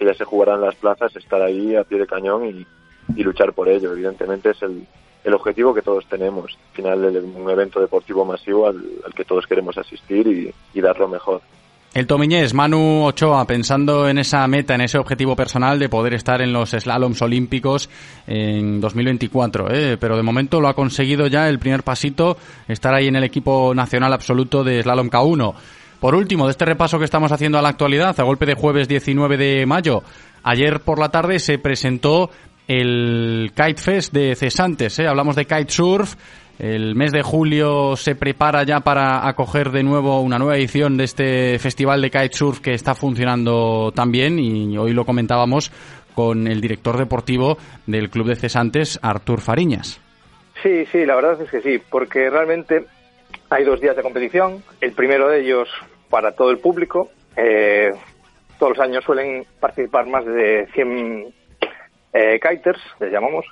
ya 0.00 0.14
se 0.14 0.24
jugarán 0.24 0.62
las 0.62 0.74
plazas, 0.74 1.14
estar 1.14 1.42
ahí 1.42 1.76
a 1.76 1.84
pie 1.84 1.98
de 1.98 2.06
cañón 2.06 2.46
y, 2.46 3.22
luchar 3.22 3.52
por 3.52 3.68
ello. 3.68 3.92
Evidentemente 3.92 4.50
es 4.50 4.62
el, 4.62 4.86
el 5.22 5.34
objetivo 5.34 5.74
que 5.74 5.82
todos 5.82 6.06
tenemos. 6.06 6.58
Al 6.70 6.76
final, 6.76 7.04
un 7.36 7.50
evento 7.50 7.78
deportivo 7.78 8.24
masivo 8.24 8.66
al, 8.66 8.82
que 9.14 9.26
todos 9.26 9.46
queremos 9.46 9.76
asistir 9.76 10.54
y 10.72 10.80
dar 10.80 10.98
lo 10.98 11.08
mejor. 11.08 11.42
El 11.94 12.06
Tomiñés, 12.06 12.54
Manu 12.54 13.04
Ochoa, 13.04 13.46
pensando 13.46 14.08
en 14.08 14.16
esa 14.16 14.46
meta, 14.48 14.74
en 14.74 14.80
ese 14.80 14.96
objetivo 14.96 15.36
personal 15.36 15.78
de 15.78 15.90
poder 15.90 16.14
estar 16.14 16.40
en 16.40 16.50
los 16.50 16.70
slaloms 16.70 17.20
olímpicos 17.20 17.90
en 18.26 18.80
2024, 18.80 19.70
¿eh? 19.70 19.98
pero 19.98 20.16
de 20.16 20.22
momento 20.22 20.58
lo 20.58 20.68
ha 20.68 20.74
conseguido 20.74 21.26
ya 21.26 21.50
el 21.50 21.58
primer 21.58 21.82
pasito, 21.82 22.38
estar 22.66 22.94
ahí 22.94 23.08
en 23.08 23.16
el 23.16 23.24
equipo 23.24 23.74
nacional 23.74 24.14
absoluto 24.14 24.64
de 24.64 24.82
slalom 24.82 25.10
K1. 25.10 25.54
Por 26.00 26.14
último, 26.14 26.46
de 26.46 26.52
este 26.52 26.64
repaso 26.64 26.98
que 26.98 27.04
estamos 27.04 27.30
haciendo 27.30 27.58
a 27.58 27.62
la 27.62 27.68
actualidad, 27.68 28.18
a 28.18 28.22
golpe 28.22 28.46
de 28.46 28.54
jueves 28.54 28.88
19 28.88 29.36
de 29.36 29.66
mayo, 29.66 30.02
ayer 30.44 30.80
por 30.80 30.98
la 30.98 31.10
tarde 31.10 31.38
se 31.40 31.58
presentó 31.58 32.30
el 32.68 33.52
Kite 33.54 33.82
Fest 33.82 34.14
de 34.14 34.34
Cesantes, 34.34 34.98
¿eh? 34.98 35.06
hablamos 35.06 35.36
de 35.36 35.44
kitesurf, 35.44 36.14
el 36.62 36.94
mes 36.94 37.10
de 37.10 37.22
julio 37.22 37.96
se 37.96 38.14
prepara 38.14 38.62
ya 38.62 38.78
para 38.78 39.26
acoger 39.28 39.70
de 39.70 39.82
nuevo 39.82 40.20
una 40.20 40.38
nueva 40.38 40.56
edición 40.56 40.96
de 40.96 41.02
este 41.02 41.58
festival 41.58 42.00
de 42.00 42.08
kitesurf 42.08 42.60
que 42.60 42.70
está 42.70 42.94
funcionando 42.94 43.90
tan 43.90 44.12
bien 44.12 44.38
y 44.38 44.78
hoy 44.78 44.92
lo 44.92 45.04
comentábamos 45.04 45.72
con 46.14 46.46
el 46.46 46.60
director 46.60 46.96
deportivo 46.96 47.56
del 47.88 48.10
Club 48.10 48.28
de 48.28 48.36
Cesantes, 48.36 49.00
Artur 49.02 49.40
Fariñas. 49.40 50.00
Sí, 50.62 50.86
sí, 50.86 51.04
la 51.04 51.16
verdad 51.16 51.42
es 51.42 51.50
que 51.50 51.62
sí, 51.62 51.82
porque 51.90 52.30
realmente 52.30 52.84
hay 53.50 53.64
dos 53.64 53.80
días 53.80 53.96
de 53.96 54.02
competición. 54.02 54.62
El 54.80 54.92
primero 54.92 55.30
de 55.30 55.40
ellos 55.40 55.68
para 56.10 56.30
todo 56.30 56.52
el 56.52 56.58
público. 56.58 57.10
Eh, 57.36 57.90
todos 58.60 58.76
los 58.76 58.86
años 58.86 59.02
suelen 59.02 59.44
participar 59.58 60.06
más 60.06 60.24
de 60.24 60.68
100 60.74 61.34
eh, 62.12 62.38
kiters, 62.38 62.80
les 63.00 63.10
llamamos, 63.10 63.46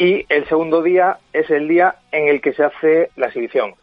y 0.00 0.24
el 0.30 0.48
segundo 0.48 0.82
día 0.82 1.18
es 1.34 1.50
el 1.50 1.68
día 1.68 1.96
en 2.10 2.28
el 2.28 2.40
que 2.40 2.54
se 2.54 2.64
hace 2.64 3.10
la 3.16 3.26
exhibición. 3.26 3.74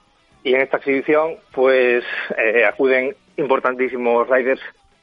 Y 0.43 0.55
en 0.55 0.61
esta 0.61 0.77
exhibición, 0.77 1.35
pues 1.51 2.03
eh, 2.35 2.65
acuden 2.65 3.15
importantísimos 3.37 4.27
riders, 4.27 4.59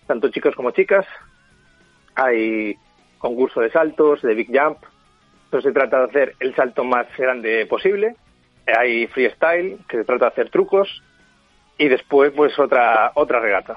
tanto 0.09 0.29
chicos 0.31 0.57
como 0.57 0.73
chicas. 0.73 1.07
Hay 2.17 2.75
concurso 3.19 3.61
de 3.61 3.71
saltos, 3.71 4.23
de 4.23 4.35
big 4.35 4.49
jump. 4.49 4.79
Entonces 5.45 5.69
se 5.69 5.73
trata 5.73 5.99
de 5.99 6.05
hacer 6.07 6.35
el 6.41 6.53
salto 6.57 6.83
más 6.83 7.07
grande 7.17 7.65
posible. 7.67 8.17
Hay 8.67 9.07
freestyle, 9.07 9.79
que 9.89 9.99
se 9.99 10.05
trata 10.05 10.25
de 10.25 10.33
hacer 10.33 10.51
trucos. 10.51 11.01
Y 11.79 11.87
después, 11.87 12.33
pues 12.35 12.59
otra, 12.59 13.13
otra 13.15 13.39
regata. 13.39 13.77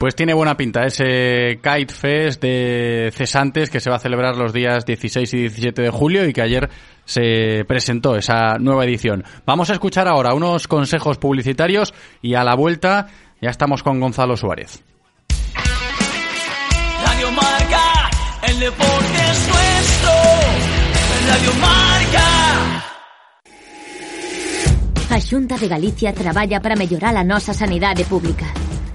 Pues 0.00 0.16
tiene 0.16 0.32
buena 0.32 0.56
pinta 0.56 0.86
ese 0.86 1.60
Kite 1.62 1.92
Fest 1.92 2.40
de 2.40 3.12
cesantes 3.14 3.68
que 3.68 3.80
se 3.80 3.90
va 3.90 3.96
a 3.96 3.98
celebrar 3.98 4.34
los 4.34 4.50
días 4.50 4.86
16 4.86 5.34
y 5.34 5.36
17 5.40 5.82
de 5.82 5.90
julio 5.90 6.26
y 6.26 6.32
que 6.32 6.40
ayer 6.40 6.70
se 7.04 7.66
presentó 7.68 8.16
esa 8.16 8.56
nueva 8.58 8.86
edición. 8.86 9.24
Vamos 9.44 9.68
a 9.68 9.74
escuchar 9.74 10.08
ahora 10.08 10.32
unos 10.32 10.68
consejos 10.68 11.18
publicitarios 11.18 11.92
y 12.22 12.34
a 12.34 12.44
la 12.44 12.54
vuelta 12.56 13.08
ya 13.42 13.50
estamos 13.50 13.82
con 13.82 14.00
Gonzalo 14.00 14.38
Suárez. 14.38 14.82
Radio 17.04 17.30
Marca, 17.32 18.10
el 18.48 18.58
deporte 18.58 19.18
es 19.32 19.48
nuestro. 19.48 20.12
Radio 21.28 21.52
Marca. 21.60 22.84
A 25.10 25.20
Xunta 25.20 25.58
de 25.58 25.68
Galicia 25.68 26.14
traballa 26.14 26.58
para 26.62 26.74
mellorar 26.74 27.14
a 27.18 27.22
nosa 27.22 27.52
sanidade 27.52 28.06
pública. 28.06 28.46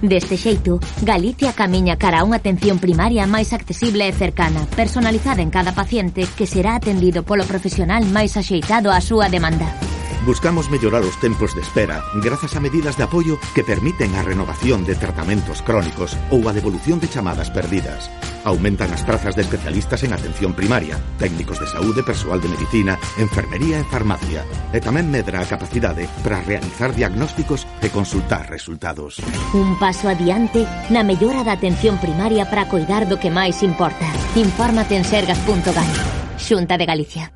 Deste 0.02 0.36
xeito, 0.36 0.78
Galicia 1.02 1.52
camiña 1.56 1.96
cara 1.96 2.20
a 2.20 2.26
unha 2.28 2.36
atención 2.36 2.76
primaria 2.76 3.24
máis 3.24 3.56
accesible 3.56 4.04
e 4.04 4.12
cercana, 4.12 4.68
personalizada 4.76 5.40
en 5.40 5.48
cada 5.48 5.72
paciente 5.72 6.28
que 6.36 6.44
será 6.44 6.76
atendido 6.76 7.24
polo 7.24 7.48
profesional 7.48 8.04
máis 8.04 8.36
axeitado 8.36 8.92
á 8.92 9.00
súa 9.00 9.32
demanda. 9.32 9.95
Buscamos 10.26 10.68
mellorar 10.70 11.06
os 11.06 11.14
tempos 11.22 11.54
de 11.54 11.62
espera 11.62 12.02
grazas 12.18 12.56
a 12.56 12.60
medidas 12.60 12.98
de 12.98 13.06
apoio 13.06 13.38
que 13.54 13.62
permiten 13.62 14.18
a 14.18 14.26
renovación 14.26 14.82
de 14.82 14.98
tratamentos 14.98 15.62
crónicos 15.62 16.18
ou 16.34 16.42
a 16.50 16.52
devolución 16.52 16.98
de 16.98 17.06
chamadas 17.06 17.46
perdidas. 17.46 18.10
Aumentan 18.42 18.90
as 18.90 19.06
prazas 19.06 19.38
de 19.38 19.46
especialistas 19.46 20.02
en 20.02 20.10
atención 20.10 20.50
primaria, 20.50 20.98
técnicos 21.22 21.62
de 21.62 21.70
saúde, 21.70 22.02
persoal 22.02 22.42
de 22.42 22.50
medicina, 22.50 22.98
enfermería 23.22 23.78
e 23.78 23.86
farmacia. 23.86 24.42
E 24.74 24.82
tamén 24.82 25.06
medra 25.06 25.38
a 25.38 25.46
capacidade 25.46 26.10
para 26.26 26.42
realizar 26.42 26.90
diagnósticos 26.90 27.62
e 27.78 27.86
consultar 27.94 28.50
resultados. 28.50 29.22
Un 29.54 29.78
paso 29.78 30.10
adiante 30.10 30.66
na 30.90 31.06
mellora 31.06 31.46
da 31.46 31.54
atención 31.54 32.02
primaria 32.02 32.50
para 32.50 32.66
coidar 32.66 33.06
do 33.06 33.14
que 33.14 33.30
máis 33.30 33.62
importa. 33.62 34.10
Infórmate 34.34 34.98
en 34.98 35.06
sergas.gal. 35.06 35.86
Xunta 36.34 36.74
de 36.74 36.86
Galicia. 36.90 37.35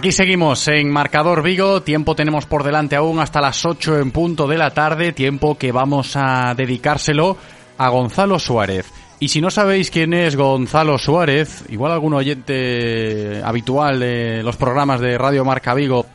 Aquí 0.00 0.12
seguimos 0.12 0.66
en 0.69 0.90
Marcador 0.90 1.42
Vigo, 1.42 1.83
tiempo 1.83 2.16
tenemos 2.16 2.47
por 2.47 2.64
delante 2.64 2.97
aún 2.97 3.19
hasta 3.19 3.42
las 3.42 3.66
8 3.66 3.99
en 3.99 4.12
punto 4.12 4.47
de 4.47 4.57
la 4.57 4.71
tarde, 4.71 5.12
tiempo 5.12 5.59
que 5.59 5.73
vamos 5.73 6.16
a 6.16 6.54
dedicárselo 6.54 7.37
a 7.76 7.90
Gonzalo 7.90 8.38
Suárez. 8.38 8.87
Y 9.19 9.28
si 9.28 9.42
no 9.42 9.50
sabéis 9.50 9.90
quién 9.90 10.14
es 10.14 10.37
Gonzalo 10.37 10.97
Suárez, 10.97 11.64
igual 11.69 11.92
algún 11.92 12.14
oyente 12.14 13.42
habitual 13.45 14.00
de 14.00 14.42
los 14.42 14.57
programas 14.57 15.02
de 15.02 15.19
Radio 15.19 15.45
Marca 15.45 15.75
Vigo 15.75 16.07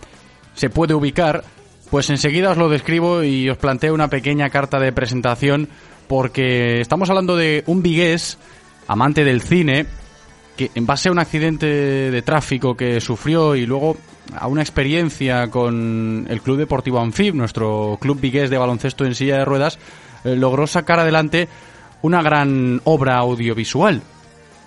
se 0.56 0.72
puede 0.72 0.96
ubicar, 0.96 1.44
pues 1.92 2.10
enseguida 2.10 2.50
os 2.50 2.58
lo 2.58 2.70
describo 2.70 3.22
y 3.22 3.48
os 3.52 3.58
planteo 3.60 3.94
una 3.94 4.10
pequeña 4.10 4.50
carta 4.50 4.80
de 4.80 4.94
presentación 4.94 5.70
porque 6.08 6.82
estamos 6.82 7.12
hablando 7.12 7.36
de 7.36 7.64
un 7.68 7.84
vigués, 7.84 8.40
amante 8.88 9.24
del 9.24 9.42
cine, 9.42 9.86
que 10.56 10.72
en 10.74 10.86
base 10.86 11.10
a 11.10 11.12
un 11.12 11.20
accidente 11.20 11.66
de 11.66 12.22
tráfico 12.22 12.76
que 12.76 13.02
sufrió 13.02 13.56
y 13.56 13.66
luego 13.66 13.98
a 14.34 14.48
una 14.48 14.62
experiencia 14.62 15.50
con 15.50 16.26
el 16.30 16.42
Club 16.42 16.58
Deportivo 16.58 17.00
Anfib, 17.00 17.36
nuestro 17.36 17.98
club 18.00 18.20
vigués 18.20 18.50
de 18.50 18.58
baloncesto 18.58 19.06
en 19.06 19.16
silla 19.16 19.38
de 19.38 19.46
ruedas, 19.46 19.78
eh, 20.24 20.36
logró 20.36 20.66
sacar 20.68 21.00
adelante 21.00 21.48
una 22.02 22.22
gran 22.22 22.82
obra 22.84 23.18
audiovisual, 23.18 24.02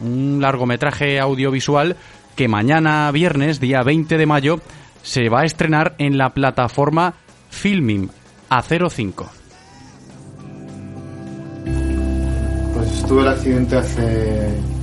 un 0.01 0.39
largometraje 0.41 1.19
audiovisual 1.19 1.97
que 2.37 2.49
mañana 2.49 3.11
viernes, 3.11 3.59
día 3.59 3.83
20 3.83 4.17
de 4.17 4.27
mayo, 4.27 4.61
se 5.03 5.29
va 5.29 5.41
a 5.41 5.45
estrenar 5.45 5.95
en 5.99 6.19
la 6.19 6.31
plataforma 6.31 7.15
Filming 7.51 8.11
A05. 8.51 9.27
Pues 12.75 13.07
tuve 13.09 13.23
el 13.23 13.29
accidente 13.29 13.77
hace 13.77 14.78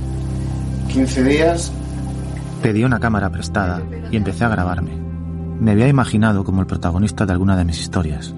15 0.96 1.24
días. 1.24 1.72
Pedí 2.62 2.82
una 2.82 2.98
cámara 2.98 3.28
prestada 3.28 3.82
y 4.10 4.16
empecé 4.16 4.46
a 4.46 4.48
grabarme. 4.48 4.92
Me 5.60 5.72
había 5.72 5.88
imaginado 5.88 6.42
como 6.42 6.62
el 6.62 6.66
protagonista 6.66 7.26
de 7.26 7.32
alguna 7.32 7.54
de 7.54 7.66
mis 7.66 7.78
historias. 7.80 8.34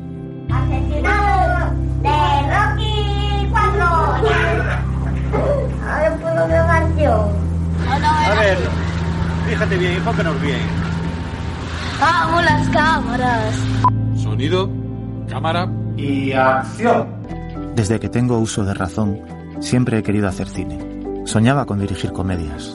Asesinado 0.51 1.73
de 2.03 2.09
Rocky 2.51 3.47
4. 3.53 3.85
Ahora 5.87 6.17
puedo 6.21 6.45
una 6.47 6.67
canción. 6.67 7.21
A 7.93 8.35
ver, 8.41 8.59
fíjate 9.49 9.77
bien, 9.77 9.93
enfócanos 9.93 10.43
bien. 10.43 10.61
Vamos 12.01 12.45
las 12.45 12.69
cámaras. 12.71 13.55
Sonido, 14.17 14.69
cámara 15.29 15.71
y 15.97 16.33
acción. 16.33 17.07
Desde 17.77 18.01
que 18.01 18.09
tengo 18.09 18.39
uso 18.39 18.65
de 18.65 18.75
razón, 18.75 19.21
siempre 19.61 19.99
he 19.99 20.03
querido 20.03 20.27
hacer 20.27 20.49
cine. 20.49 20.88
Soñaba 21.29 21.67
con 21.67 21.79
dirigir 21.79 22.11
comedias, 22.11 22.75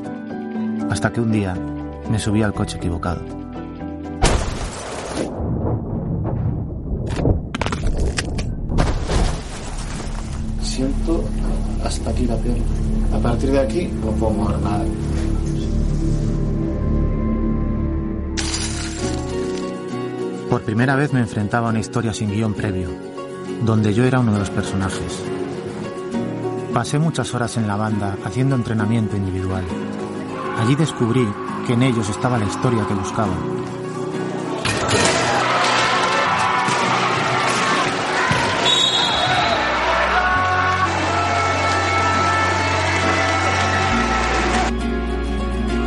hasta 0.92 1.12
que 1.12 1.20
un 1.20 1.32
día 1.32 1.56
me 2.12 2.20
subí 2.20 2.44
al 2.44 2.54
coche 2.54 2.78
equivocado. 2.78 3.20
Siento 10.62 11.24
hasta 11.84 12.12
aquí 12.12 12.28
la 12.28 12.38
pierna. 12.38 12.64
A 13.16 13.18
partir 13.18 13.50
de 13.50 13.60
aquí 13.60 13.88
no 13.88 14.12
puedo 14.12 14.34
mover 14.34 14.60
nada. 14.60 14.86
Por 20.52 20.62
primera 20.62 20.96
vez 20.96 21.12
me 21.12 21.22
enfrentaba 21.22 21.70
a 21.70 21.72
una 21.72 21.80
historia 21.80 22.14
sin 22.14 22.30
guion 22.30 22.54
previo, 22.54 22.90
donde 23.66 23.96
yo 23.96 24.04
era 24.04 24.20
uno 24.20 24.32
de 24.32 24.38
los 24.38 24.52
personajes. 24.52 25.24
Pasé 26.74 26.98
muchas 26.98 27.32
horas 27.36 27.56
en 27.58 27.68
la 27.68 27.76
banda 27.76 28.18
haciendo 28.26 28.56
entrenamiento 28.56 29.16
individual. 29.16 29.64
Allí 30.58 30.74
descubrí 30.76 31.24
que 31.68 31.74
en 31.74 31.84
ellos 31.84 32.10
estaba 32.10 32.40
la 32.40 32.46
historia 32.46 32.84
que 32.88 32.96
buscaba. 32.96 33.36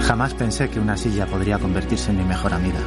Jamás 0.02 0.34
pensé 0.34 0.70
que 0.70 0.78
una 0.78 0.96
silla 0.96 1.26
podría 1.26 1.58
convertirse 1.58 2.12
en 2.12 2.18
mi 2.18 2.24
mejor 2.24 2.54
amiga. 2.54 2.78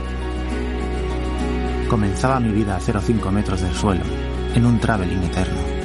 Comenzaba 1.90 2.40
mi 2.40 2.54
vida 2.54 2.78
a 2.78 2.80
0,5 2.80 3.30
metros 3.30 3.60
del 3.60 3.74
suelo, 3.74 4.04
en 4.56 4.66
un 4.66 4.80
traveling 4.80 5.24
eterno. 5.24 5.79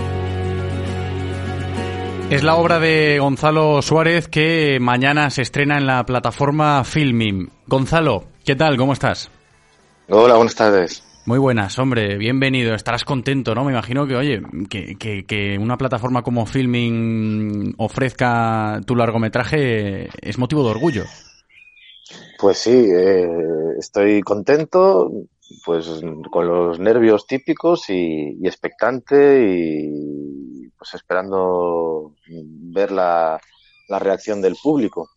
Es 2.31 2.43
la 2.43 2.57
obra 2.57 2.81
de 2.81 3.19
Gonzalo 3.21 3.81
Suárez 3.83 4.28
que 4.28 4.78
mañana 4.81 5.31
se 5.31 5.43
estrena 5.43 5.76
en 5.76 5.87
la 5.87 6.04
plataforma 6.04 6.83
Filming. 6.83 7.50
Gonzalo, 7.66 8.25
¿qué 8.45 8.57
tal? 8.57 8.76
¿Cómo 8.76 8.95
estás? 8.95 9.31
Hola, 10.09 10.35
buenas 10.35 10.54
tardes. 10.54 11.04
Muy 11.26 11.38
buenas, 11.38 11.78
hombre, 11.78 12.16
bienvenido. 12.16 12.75
Estarás 12.75 13.04
contento, 13.04 13.54
¿no? 13.54 13.64
Me 13.64 13.73
imagino 13.73 14.07
que, 14.07 14.16
oye, 14.16 14.43
que, 14.69 14.97
que, 14.97 15.25
que 15.25 15.59
una 15.59 15.76
plataforma 15.76 16.23
como 16.23 16.45
Filming 16.45 17.75
ofrezca 17.78 18.81
tu 18.87 18.97
largometraje 18.97 20.09
es 20.21 20.38
motivo 20.38 20.64
de 20.64 20.71
orgullo. 20.71 21.04
Pues 22.38 22.59
sí, 22.59 22.88
eh, 22.95 23.28
estoy 23.78 24.23
contento, 24.23 25.11
pues 25.64 25.88
con 26.31 26.49
los 26.49 26.78
nervios 26.78 27.26
típicos 27.26 27.88
y, 27.90 28.37
y 28.40 28.47
expectante 28.47 29.47
y 29.47 30.63
pues 30.84 30.94
esperando 30.94 32.12
ver 32.28 32.92
la, 32.92 33.40
la 33.88 33.98
reacción 33.98 34.42
del 34.42 34.54
público. 34.62 35.08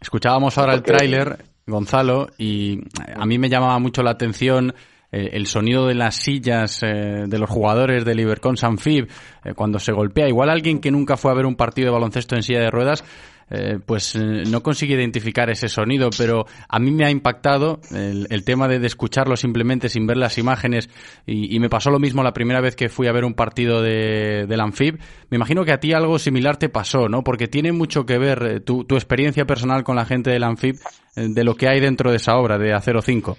Escuchábamos 0.00 0.58
ahora 0.58 0.72
Porque- 0.74 0.90
el 0.90 0.96
tráiler, 0.96 1.44
Gonzalo, 1.66 2.26
y 2.36 2.80
a 3.16 3.24
mí 3.26 3.38
me 3.38 3.48
llamaba 3.48 3.78
mucho 3.78 4.02
la 4.02 4.10
atención 4.10 4.74
eh, 5.12 5.30
el 5.32 5.46
sonido 5.46 5.86
de 5.86 5.94
las 5.94 6.16
sillas 6.16 6.82
eh, 6.82 7.24
de 7.26 7.38
los 7.38 7.48
jugadores 7.48 8.04
del 8.04 8.20
Ibercon 8.20 8.56
Sanfib 8.56 9.08
eh, 9.44 9.54
cuando 9.54 9.78
se 9.78 9.92
golpea. 9.92 10.28
Igual 10.28 10.50
alguien 10.50 10.80
que 10.80 10.90
nunca 10.90 11.16
fue 11.16 11.30
a 11.30 11.34
ver 11.34 11.46
un 11.46 11.54
partido 11.54 11.86
de 11.86 11.92
baloncesto 11.92 12.34
en 12.34 12.42
silla 12.42 12.60
de 12.60 12.70
ruedas, 12.70 13.04
eh, 13.50 13.78
pues 13.84 14.14
eh, 14.14 14.44
no 14.48 14.62
consigue 14.62 14.94
identificar 14.94 15.50
ese 15.50 15.68
sonido, 15.68 16.10
pero 16.16 16.46
a 16.68 16.78
mí 16.78 16.90
me 16.90 17.04
ha 17.04 17.10
impactado 17.10 17.80
el, 17.92 18.44
tema 18.44 18.68
de, 18.68 18.84
escucharlo 18.86 19.36
simplemente 19.36 19.88
sin 19.88 20.06
ver 20.06 20.16
las 20.16 20.38
imágenes 20.38 20.88
y, 21.26 21.58
me 21.58 21.68
pasó 21.68 21.90
lo 21.90 21.98
mismo 21.98 22.22
la 22.22 22.32
primera 22.32 22.60
vez 22.60 22.76
que 22.76 22.88
fui 22.88 23.08
a 23.08 23.12
ver 23.12 23.24
un 23.24 23.34
partido 23.34 23.82
de, 23.82 24.46
del 24.46 24.60
Anfib. 24.60 24.98
Me 25.30 25.36
imagino 25.36 25.64
que 25.64 25.72
a 25.72 25.80
ti 25.80 25.92
algo 25.92 26.18
similar 26.18 26.56
te 26.56 26.68
pasó, 26.68 27.08
¿no? 27.08 27.24
Porque 27.24 27.48
tiene 27.48 27.72
mucho 27.72 28.06
que 28.06 28.18
ver 28.18 28.42
eh, 28.42 28.60
tu, 28.60 28.84
tu 28.84 28.94
experiencia 28.94 29.44
personal 29.44 29.82
con 29.82 29.96
la 29.96 30.04
gente 30.04 30.30
del 30.30 30.44
Anfib 30.44 30.76
de 31.16 31.42
lo 31.42 31.56
que 31.56 31.68
hay 31.68 31.80
dentro 31.80 32.10
de 32.10 32.18
esa 32.18 32.36
obra 32.36 32.58
de 32.58 32.72
Acero 32.72 33.02
5. 33.02 33.36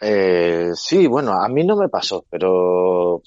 Eh, 0.00 0.70
sí, 0.74 1.06
bueno, 1.06 1.32
a 1.32 1.48
mí 1.48 1.64
no 1.64 1.76
me 1.76 1.88
pasó, 1.88 2.24
pero, 2.30 3.20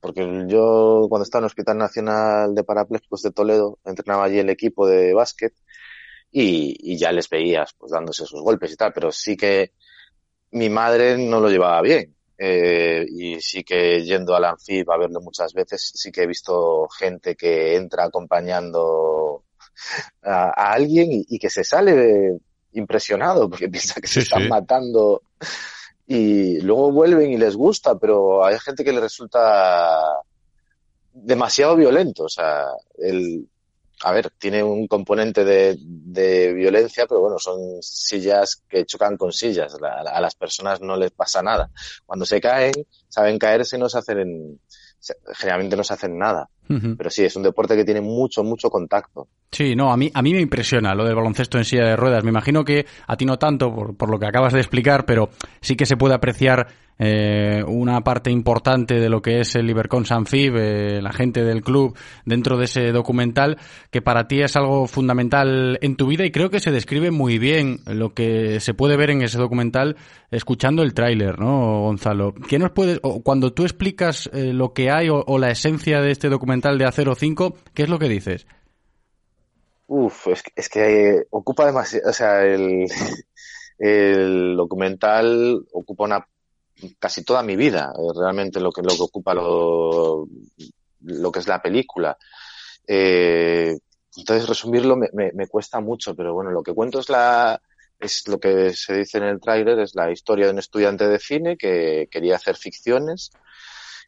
porque 0.00 0.44
yo 0.48 1.06
cuando 1.08 1.24
estaba 1.24 1.40
en 1.40 1.44
el 1.44 1.48
Hospital 1.48 1.78
Nacional 1.78 2.54
de 2.54 2.64
Parapléjicos 2.64 3.22
de 3.22 3.32
Toledo, 3.32 3.78
entrenaba 3.84 4.24
allí 4.24 4.38
el 4.38 4.50
equipo 4.50 4.86
de 4.86 5.12
básquet 5.12 5.54
y, 6.30 6.76
y 6.80 6.96
ya 6.96 7.12
les 7.12 7.28
veías 7.28 7.74
pues 7.74 7.92
dándose 7.92 8.24
sus 8.24 8.40
golpes 8.40 8.72
y 8.72 8.76
tal, 8.76 8.92
pero 8.92 9.12
sí 9.12 9.36
que 9.36 9.72
mi 10.52 10.68
madre 10.68 11.18
no 11.18 11.40
lo 11.40 11.48
llevaba 11.48 11.80
bien. 11.82 12.14
Eh, 12.42 13.04
y 13.06 13.38
sí 13.42 13.62
que 13.62 14.02
yendo 14.02 14.34
al 14.34 14.46
Anfib 14.46 14.90
a 14.90 14.96
verlo 14.96 15.20
muchas 15.20 15.52
veces, 15.52 15.92
sí 15.94 16.10
que 16.10 16.22
he 16.22 16.26
visto 16.26 16.88
gente 16.88 17.36
que 17.36 17.76
entra 17.76 18.04
acompañando 18.04 19.44
a, 20.22 20.44
a 20.44 20.72
alguien 20.72 21.12
y, 21.12 21.26
y 21.28 21.38
que 21.38 21.50
se 21.50 21.64
sale 21.64 22.38
impresionado 22.72 23.50
porque 23.50 23.68
piensa 23.68 24.00
que 24.00 24.08
se 24.08 24.20
están 24.20 24.44
sí. 24.44 24.48
matando 24.48 25.22
y 26.10 26.60
luego 26.62 26.90
vuelven 26.92 27.30
y 27.32 27.38
les 27.38 27.54
gusta, 27.56 27.96
pero 27.98 28.44
hay 28.44 28.58
gente 28.58 28.82
que 28.84 28.92
le 28.92 29.00
resulta 29.00 30.20
demasiado 31.12 31.76
violento. 31.76 32.24
O 32.24 32.28
sea, 32.28 32.66
el, 32.98 33.48
a 34.02 34.12
ver, 34.12 34.30
tiene 34.38 34.62
un 34.62 34.86
componente 34.86 35.44
de, 35.44 35.76
de 35.80 36.52
violencia, 36.52 37.06
pero 37.06 37.20
bueno, 37.20 37.38
son 37.38 37.60
sillas 37.82 38.62
que 38.68 38.84
chocan 38.86 39.16
con 39.16 39.32
sillas. 39.32 39.76
La- 39.80 40.00
a 40.02 40.20
las 40.20 40.34
personas 40.34 40.80
no 40.80 40.96
les 40.96 41.10
pasa 41.12 41.42
nada. 41.42 41.70
Cuando 42.06 42.24
se 42.26 42.40
caen, 42.40 42.72
saben 43.10 43.38
caerse 43.38 43.76
y 43.76 43.80
no 43.80 43.90
se 43.90 43.98
hacen, 43.98 44.58
se- 44.98 45.16
generalmente 45.34 45.76
no 45.76 45.84
se 45.84 45.92
hacen 45.92 46.16
nada. 46.16 46.48
Pero 46.96 47.10
sí, 47.10 47.24
es 47.24 47.34
un 47.34 47.42
deporte 47.42 47.74
que 47.74 47.84
tiene 47.84 48.00
mucho, 48.00 48.44
mucho 48.44 48.70
contacto. 48.70 49.26
Sí, 49.50 49.74
no, 49.74 49.92
a 49.92 49.96
mí, 49.96 50.08
a 50.14 50.22
mí 50.22 50.32
me 50.32 50.40
impresiona 50.40 50.94
lo 50.94 51.04
del 51.04 51.16
baloncesto 51.16 51.58
en 51.58 51.64
silla 51.64 51.84
de 51.84 51.96
ruedas. 51.96 52.22
Me 52.22 52.30
imagino 52.30 52.64
que 52.64 52.86
a 53.08 53.16
ti 53.16 53.24
no 53.24 53.36
tanto 53.40 53.74
por, 53.74 53.96
por 53.96 54.08
lo 54.08 54.20
que 54.20 54.26
acabas 54.26 54.52
de 54.52 54.60
explicar, 54.60 55.04
pero 55.04 55.30
sí 55.60 55.74
que 55.74 55.84
se 55.84 55.96
puede 55.96 56.14
apreciar 56.14 56.68
eh, 57.00 57.64
una 57.66 58.02
parte 58.02 58.30
importante 58.30 59.00
de 59.00 59.08
lo 59.08 59.20
que 59.20 59.40
es 59.40 59.56
el 59.56 59.68
Ibercon 59.68 60.04
Sanfib, 60.06 60.54
eh, 60.56 61.02
la 61.02 61.12
gente 61.12 61.42
del 61.42 61.62
club 61.62 61.96
dentro 62.24 62.56
de 62.56 62.66
ese 62.66 62.92
documental, 62.92 63.58
que 63.90 64.00
para 64.02 64.28
ti 64.28 64.40
es 64.40 64.54
algo 64.54 64.86
fundamental 64.86 65.76
en 65.82 65.96
tu 65.96 66.06
vida 66.06 66.24
y 66.24 66.30
creo 66.30 66.50
que 66.50 66.60
se 66.60 66.70
describe 66.70 67.10
muy 67.10 67.38
bien 67.38 67.78
lo 67.86 68.14
que 68.14 68.60
se 68.60 68.74
puede 68.74 68.96
ver 68.96 69.10
en 69.10 69.22
ese 69.22 69.38
documental 69.38 69.96
escuchando 70.30 70.84
el 70.84 70.94
tráiler, 70.94 71.40
¿no, 71.40 71.80
Gonzalo? 71.80 72.32
¿Qué 72.48 72.60
nos 72.60 72.70
puedes, 72.70 72.99
o 73.02 73.22
cuando 73.22 73.52
tú 73.52 73.64
explicas 73.64 74.30
eh, 74.32 74.52
lo 74.52 74.72
que 74.72 74.90
hay 74.90 75.08
o, 75.10 75.38
la 75.38 75.50
esencia 75.50 76.00
de 76.00 76.10
este 76.10 76.28
documental 76.28 76.78
de 76.78 76.84
Acero 76.84 77.14
5, 77.14 77.54
¿qué 77.74 77.84
es 77.84 77.88
lo 77.88 77.98
que 77.98 78.08
dices? 78.08 78.46
Uf, 79.86 80.28
es, 80.28 80.42
es 80.54 80.68
que 80.68 81.10
eh, 81.10 81.26
ocupa 81.30 81.66
demasiado, 81.66 82.10
o 82.10 82.12
sea, 82.12 82.44
el, 82.44 82.86
el 83.78 84.56
documental 84.56 85.66
ocupa 85.72 86.04
una 86.04 86.26
casi 86.98 87.24
toda 87.24 87.42
mi 87.42 87.56
vida, 87.56 87.92
eh, 87.98 88.18
realmente 88.18 88.60
lo 88.60 88.72
que, 88.72 88.82
lo 88.82 88.94
que 88.94 89.02
ocupa 89.02 89.34
lo, 89.34 90.26
lo 91.02 91.32
que 91.32 91.38
es 91.38 91.48
la 91.48 91.60
película. 91.60 92.16
Entonces 92.86 94.48
resumirlo 94.48 94.96
me 94.96 95.46
cuesta 95.46 95.80
mucho, 95.80 96.16
pero 96.16 96.34
bueno, 96.34 96.50
lo 96.50 96.62
que 96.62 96.74
cuento 96.74 96.98
es 96.98 97.08
la, 97.08 97.60
es 98.00 98.26
lo 98.28 98.38
que 98.40 98.72
se 98.74 98.94
dice 98.98 99.18
en 99.18 99.24
el 99.24 99.40
tráiler, 99.40 99.78
es 99.80 99.94
la 99.94 100.10
historia 100.10 100.46
de 100.46 100.52
un 100.52 100.58
estudiante 100.58 101.06
de 101.08 101.18
cine 101.18 101.56
que 101.56 102.08
quería 102.10 102.36
hacer 102.36 102.56
ficciones 102.56 103.30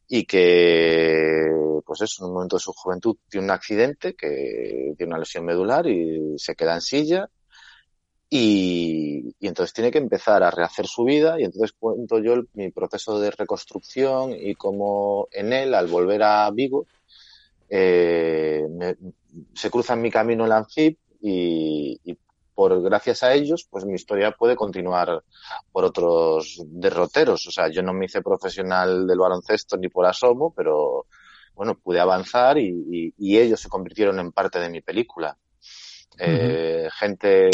y 0.09 0.24
que, 0.24 1.46
pues 1.87 2.00
eso, 2.02 2.24
en 2.24 2.28
un 2.28 2.35
momento 2.35 2.57
de 2.57 2.61
su 2.61 2.72
juventud 2.72 3.16
tiene 3.28 3.46
un 3.46 3.50
accidente, 3.52 4.14
que 4.14 4.94
tiene 4.96 5.11
una 5.12 5.18
lesión 5.20 5.44
medular 5.44 5.87
y 5.87 6.35
se 6.38 6.55
queda 6.55 6.74
en 6.74 6.81
silla 6.81 7.28
y, 8.31 9.35
y 9.38 9.46
entonces 9.46 9.74
tiene 9.74 9.90
que 9.90 9.98
empezar 9.98 10.42
a 10.42 10.50
rehacer 10.50 10.87
su 10.87 11.05
vida 11.05 11.38
y 11.38 11.44
entonces 11.44 11.72
cuento 11.78 12.18
yo 12.18 12.35
el- 12.35 12.48
mi 12.55 12.70
proceso 12.70 13.20
de 13.20 13.31
reconstrucción 13.31 14.33
y 14.35 14.55
cómo 14.55 15.28
en 15.33 15.52
él, 15.52 15.74
al 15.74 15.87
volver 15.88 16.22
a 16.22 16.50
Vigo, 16.50 16.87
eh, 17.68 18.66
se 19.55 19.70
cruza 19.70 19.94
en 19.94 20.02
mi 20.02 20.11
camino 20.11 20.44
el 20.46 20.52
Anfib 20.52 20.96
y, 21.20 22.00
y 22.05 22.16
por 22.62 22.81
gracias 22.81 23.25
a 23.25 23.35
ellos, 23.35 23.66
pues 23.68 23.85
mi 23.85 23.94
historia 23.94 24.31
puede 24.31 24.55
continuar 24.55 25.25
por 25.72 25.85
otros 25.85 26.62
derroteros. 26.64 27.44
O 27.48 27.51
sea, 27.51 27.66
yo 27.68 27.83
no 27.83 27.92
me 27.92 28.05
hice 28.05 28.22
profesional 28.22 29.05
del 29.05 29.18
baloncesto 29.18 29.77
ni 29.77 29.88
por 29.88 30.07
asomo, 30.07 30.55
pero 30.55 31.07
bueno, 31.57 31.77
pude 31.77 31.98
avanzar 31.98 32.59
y, 32.59 32.68
y- 32.68 33.14
y 33.18 33.37
ellos 33.38 33.59
se 33.61 33.68
convirtieron 33.68 34.20
en 34.20 34.31
parte 34.31 34.61
de 34.61 34.70
mi 34.70 34.81
película. 34.81 35.37
Eh, 36.16 36.88
Gente 37.01 37.51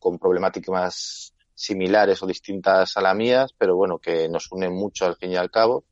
con 0.00 0.18
problemáticas 0.18 1.32
similares 1.54 2.20
o 2.20 2.26
distintas 2.26 2.96
a 2.96 3.02
las 3.02 3.14
mías, 3.14 3.52
pero 3.56 3.76
bueno, 3.76 3.98
que 3.98 4.28
nos 4.28 4.50
unen 4.50 4.72
mucho 4.72 5.06
al 5.06 5.14
fin 5.14 5.30
y 5.30 5.36
al 5.36 5.50
cabo. 5.52 5.84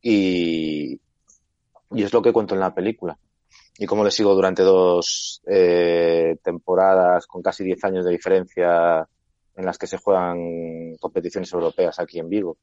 Y, 0.00 0.98
y 1.90 2.02
es 2.02 2.14
lo 2.14 2.22
que 2.22 2.32
cuento 2.32 2.54
en 2.54 2.60
la 2.60 2.74
película. 2.74 3.18
Y 3.76 3.86
cómo 3.86 4.04
le 4.04 4.12
sigo 4.12 4.32
durante 4.36 4.62
dos 4.62 5.42
eh, 5.48 6.36
con 7.26 7.42
casi 7.42 7.64
10 7.64 7.84
años 7.84 8.04
de 8.04 8.12
diferencia 8.12 9.06
en 9.56 9.64
las 9.64 9.78
que 9.78 9.86
se 9.86 9.98
juegan 9.98 10.96
competiciones 11.00 11.52
europeas 11.52 11.98
aquí 11.98 12.18
en 12.18 12.28
Vigo. 12.28 12.56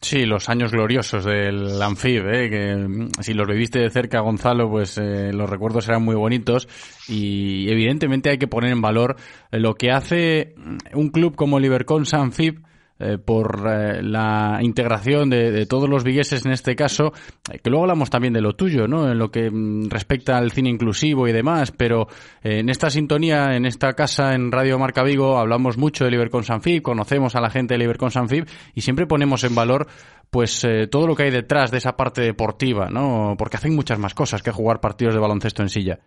Sí, 0.00 0.26
los 0.26 0.48
años 0.50 0.72
gloriosos 0.72 1.24
del 1.24 1.80
Anfib, 1.80 2.28
¿eh? 2.28 2.50
que 2.50 2.76
mm, 2.76 3.10
si 3.20 3.32
los 3.32 3.48
viviste 3.48 3.78
de 3.78 3.90
cerca, 3.90 4.20
Gonzalo, 4.20 4.68
pues 4.68 4.98
eh, 4.98 5.32
los 5.32 5.48
recuerdos 5.48 5.88
eran 5.88 6.04
muy 6.04 6.14
bonitos 6.14 6.68
y 7.08 7.70
evidentemente 7.70 8.28
hay 8.28 8.38
que 8.38 8.46
poner 8.46 8.72
en 8.72 8.82
valor 8.82 9.16
lo 9.50 9.74
que 9.74 9.90
hace 9.90 10.54
un 10.92 11.08
club 11.08 11.34
como 11.34 11.58
el 11.58 11.64
Ibercon 11.64 12.04
Sanfib 12.04 12.62
eh, 12.98 13.18
por 13.18 13.62
eh, 13.68 14.02
la 14.02 14.58
integración 14.62 15.28
de, 15.28 15.50
de 15.50 15.66
todos 15.66 15.86
los 15.86 16.02
vigueses 16.02 16.46
en 16.46 16.52
este 16.52 16.74
caso, 16.74 17.12
eh, 17.52 17.58
que 17.58 17.68
luego 17.68 17.84
hablamos 17.84 18.08
también 18.08 18.32
de 18.32 18.40
lo 18.40 18.56
tuyo, 18.56 18.88
¿no? 18.88 19.12
En 19.12 19.18
lo 19.18 19.30
que 19.30 19.50
mm, 19.50 19.90
respecta 19.90 20.38
al 20.38 20.50
cine 20.50 20.70
inclusivo 20.70 21.28
y 21.28 21.32
demás, 21.32 21.72
pero 21.72 22.06
en 22.42 22.70
esta 22.70 22.88
sintonía, 22.88 23.54
en 23.54 23.66
esta 23.66 23.92
casa, 23.92 24.32
en 24.32 24.50
Radio 24.50 24.78
Marca 24.78 25.02
Vigo, 25.02 25.36
hablamos 25.36 25.76
mucho 25.76 26.06
del 26.06 26.14
Ibercon 26.14 26.44
Sanfib, 26.44 26.80
conocemos 26.80 27.36
a 27.36 27.42
la 27.42 27.50
gente 27.50 27.74
del 27.74 27.82
Ibercon 27.82 28.10
Sanfib 28.10 28.46
y 28.74 28.80
siempre 28.80 29.06
ponemos 29.06 29.44
en 29.44 29.54
valor 29.54 29.88
pues 30.30 30.66
todo 30.90 31.06
lo 31.06 31.14
que 31.14 31.24
hay 31.24 31.30
detrás 31.30 31.70
de 31.70 31.78
esa 31.78 31.96
parte 31.96 32.22
deportiva, 32.22 32.88
¿no? 32.88 33.34
Porque 33.36 33.58
hacen 33.58 33.76
muchas 33.76 33.98
más 33.98 34.14
cosas 34.14 34.42
que 34.42 34.50
jugar 34.50 34.80
partidos 34.80 35.12
de 35.12 35.20
baloncesto 35.20 35.62
en 35.62 35.68
silla. 35.68 36.00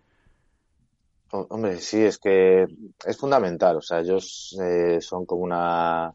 Hombre, 1.32 1.78
sí, 1.78 2.02
es 2.02 2.17
que 2.17 2.65
es 3.06 3.17
fundamental. 3.17 3.78
O 3.78 3.82
sea, 3.82 3.99
ellos 3.99 4.58
son 4.99 5.25
como 5.25 5.43
una, 5.43 6.13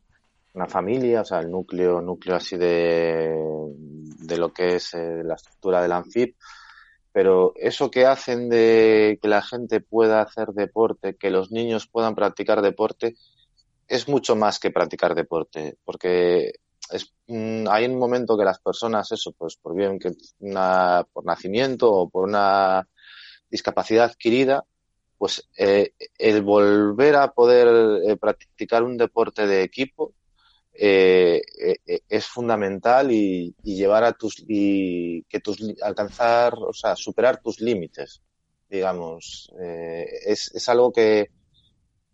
una 0.55 0.67
familia, 0.67 1.23
o 1.23 1.25
sea, 1.25 1.41
el 1.41 1.51
núcleo, 1.51 2.01
núcleo 2.01 2.37
así 2.37 2.57
de, 2.57 3.35
de 4.19 4.37
lo 4.39 4.53
que 4.53 4.77
es 4.77 4.95
eh, 4.95 5.23
la 5.25 5.35
estructura 5.35 5.83
del 5.83 5.93
ANFIP. 5.93 6.37
Pero 7.13 7.53
eso 7.57 7.91
que 7.91 8.07
hacen 8.07 8.49
de 8.49 9.19
que 9.21 9.29
la 9.29 9.43
gente 9.43 9.81
pueda 9.81 10.23
hacer 10.23 10.49
deporte, 10.49 11.17
que 11.17 11.31
los 11.31 11.51
niños 11.53 11.87
puedan 11.87 12.15
practicar 12.15 12.63
deporte, 12.63 13.17
es 13.87 14.09
mucho 14.09 14.35
más 14.35 14.59
que 14.59 14.71
practicar 14.71 15.15
deporte, 15.15 15.77
porque 15.85 16.55
es, 16.91 17.13
mm, 17.27 17.67
hay 17.69 17.87
un 17.87 17.99
momento 17.99 18.37
que 18.37 18.45
las 18.45 18.61
personas, 18.61 19.11
eso, 19.13 19.33
pues 19.33 19.57
por 19.57 19.77
bien 19.77 19.99
que 19.99 20.13
una, 20.41 21.07
por 21.13 21.25
nacimiento 21.25 21.93
o 21.93 22.09
por 22.09 22.25
una 22.29 22.89
discapacidad 23.51 24.07
adquirida, 24.07 24.65
pues 25.19 25.49
eh, 25.57 25.93
el 26.19 26.43
volver 26.43 27.17
a 27.17 27.33
poder 27.33 28.03
eh, 28.09 28.17
practicar 28.17 28.83
un 28.83 28.97
deporte 28.97 29.47
de 29.47 29.63
equipo 29.63 30.15
eh, 30.75 31.41
eh, 31.87 32.01
es 32.09 32.27
fundamental 32.27 33.11
y, 33.13 33.55
y, 33.63 33.77
llevar 33.77 34.05
a 34.05 34.13
tus 34.13 34.43
y 34.47 35.23
que 35.25 35.41
tus 35.41 35.59
alcanzar, 35.83 36.55
o 36.55 36.73
sea, 36.73 36.97
superar 36.97 37.41
tus 37.41 37.61
límites, 37.61 38.23
digamos, 38.69 39.51
eh, 39.63 40.05
es, 40.27 40.51
es 40.55 40.69
algo 40.69 40.93
que, 40.93 41.31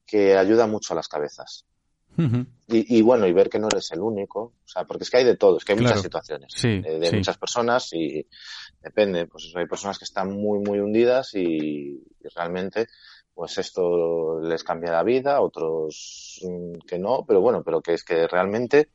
que 0.06 0.36
ayuda 0.36 0.66
mucho 0.66 0.92
a 0.92 0.96
las 0.96 1.08
cabezas. 1.08 1.64
Uh 2.18 2.22
-huh. 2.22 2.46
Y, 2.66 2.98
y, 2.98 3.02
bueno, 3.02 3.26
y 3.26 3.32
ver 3.32 3.48
que 3.48 3.58
no 3.60 3.68
eres 3.68 3.90
el 3.92 4.00
único, 4.00 4.40
o 4.64 4.68
sea, 4.68 4.84
porque 4.84 5.04
es 5.04 5.10
que 5.10 5.18
hay 5.18 5.24
de 5.24 5.36
todo, 5.36 5.56
es 5.58 5.64
que 5.64 5.72
hay 5.72 5.78
Claro. 5.78 5.90
muchas 5.94 6.02
situaciones, 6.02 6.52
Sí, 6.54 6.68
eh, 6.84 6.98
de 6.98 7.06
sí. 7.06 7.16
muchas 7.16 7.38
personas 7.38 7.88
y 7.92 8.26
depende, 8.82 9.26
pues 9.26 9.44
eso, 9.44 9.58
hay 9.58 9.66
personas 9.66 9.96
que 9.98 10.04
están 10.04 10.32
muy, 10.32 10.58
muy 10.58 10.80
hundidas 10.80 11.34
y, 11.34 11.40
y 12.20 12.28
realmente, 12.34 12.88
pues 13.40 13.56
esto 13.56 14.38
les 14.42 14.62
cambia 14.62 14.92
la 14.92 15.02
vida, 15.02 15.40
otros 15.40 16.42
mm, 16.42 16.86
que 16.86 16.98
no, 16.98 17.24
pero 17.26 17.40
bueno, 17.40 17.62
pero 17.64 17.80
que 17.80 17.94
es 17.94 18.04
que 18.04 18.26
realmente 18.26 18.90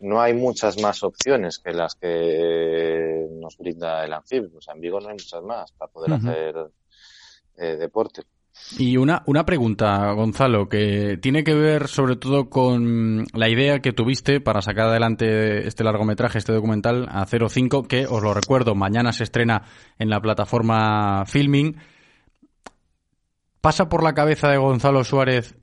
no 0.00 0.22
hay 0.22 0.32
muchas 0.32 0.80
más 0.80 1.02
opciones 1.02 1.58
que 1.58 1.74
las 1.74 1.94
que 1.94 3.26
nos 3.30 3.58
brinda 3.58 4.02
el 4.02 4.14
anfibio, 4.14 4.56
o 4.56 4.60
sea, 4.62 4.72
en 4.72 4.80
Vigo 4.80 5.00
no 5.00 5.08
hay 5.08 5.16
muchas 5.16 5.42
más 5.42 5.70
para 5.72 5.92
poder 5.92 6.14
hacer 6.14 6.54
eh, 7.58 7.76
deporte. 7.76 8.22
Y 8.78 8.96
una, 8.96 9.22
una 9.26 9.44
pregunta, 9.44 10.12
Gonzalo, 10.12 10.66
que 10.66 11.18
tiene 11.20 11.44
que 11.44 11.52
ver 11.52 11.86
sobre 11.88 12.16
todo 12.16 12.48
con 12.48 13.26
la 13.34 13.50
idea 13.50 13.80
que 13.80 13.92
tuviste 13.92 14.40
para 14.40 14.62
sacar 14.62 14.86
adelante 14.86 15.66
este 15.68 15.84
largometraje, 15.84 16.38
este 16.38 16.54
documental, 16.54 17.06
a 17.10 17.26
05, 17.26 17.82
que 17.82 18.06
os 18.06 18.22
lo 18.22 18.32
recuerdo, 18.32 18.74
mañana 18.74 19.12
se 19.12 19.24
estrena 19.24 19.64
en 19.98 20.08
la 20.08 20.22
plataforma 20.22 21.26
Filming. 21.26 21.76
¿Pasa 23.64 23.88
por 23.88 24.04
la 24.04 24.12
cabeza 24.12 24.50
de 24.50 24.58
Gonzalo 24.58 25.04
Suárez 25.04 25.54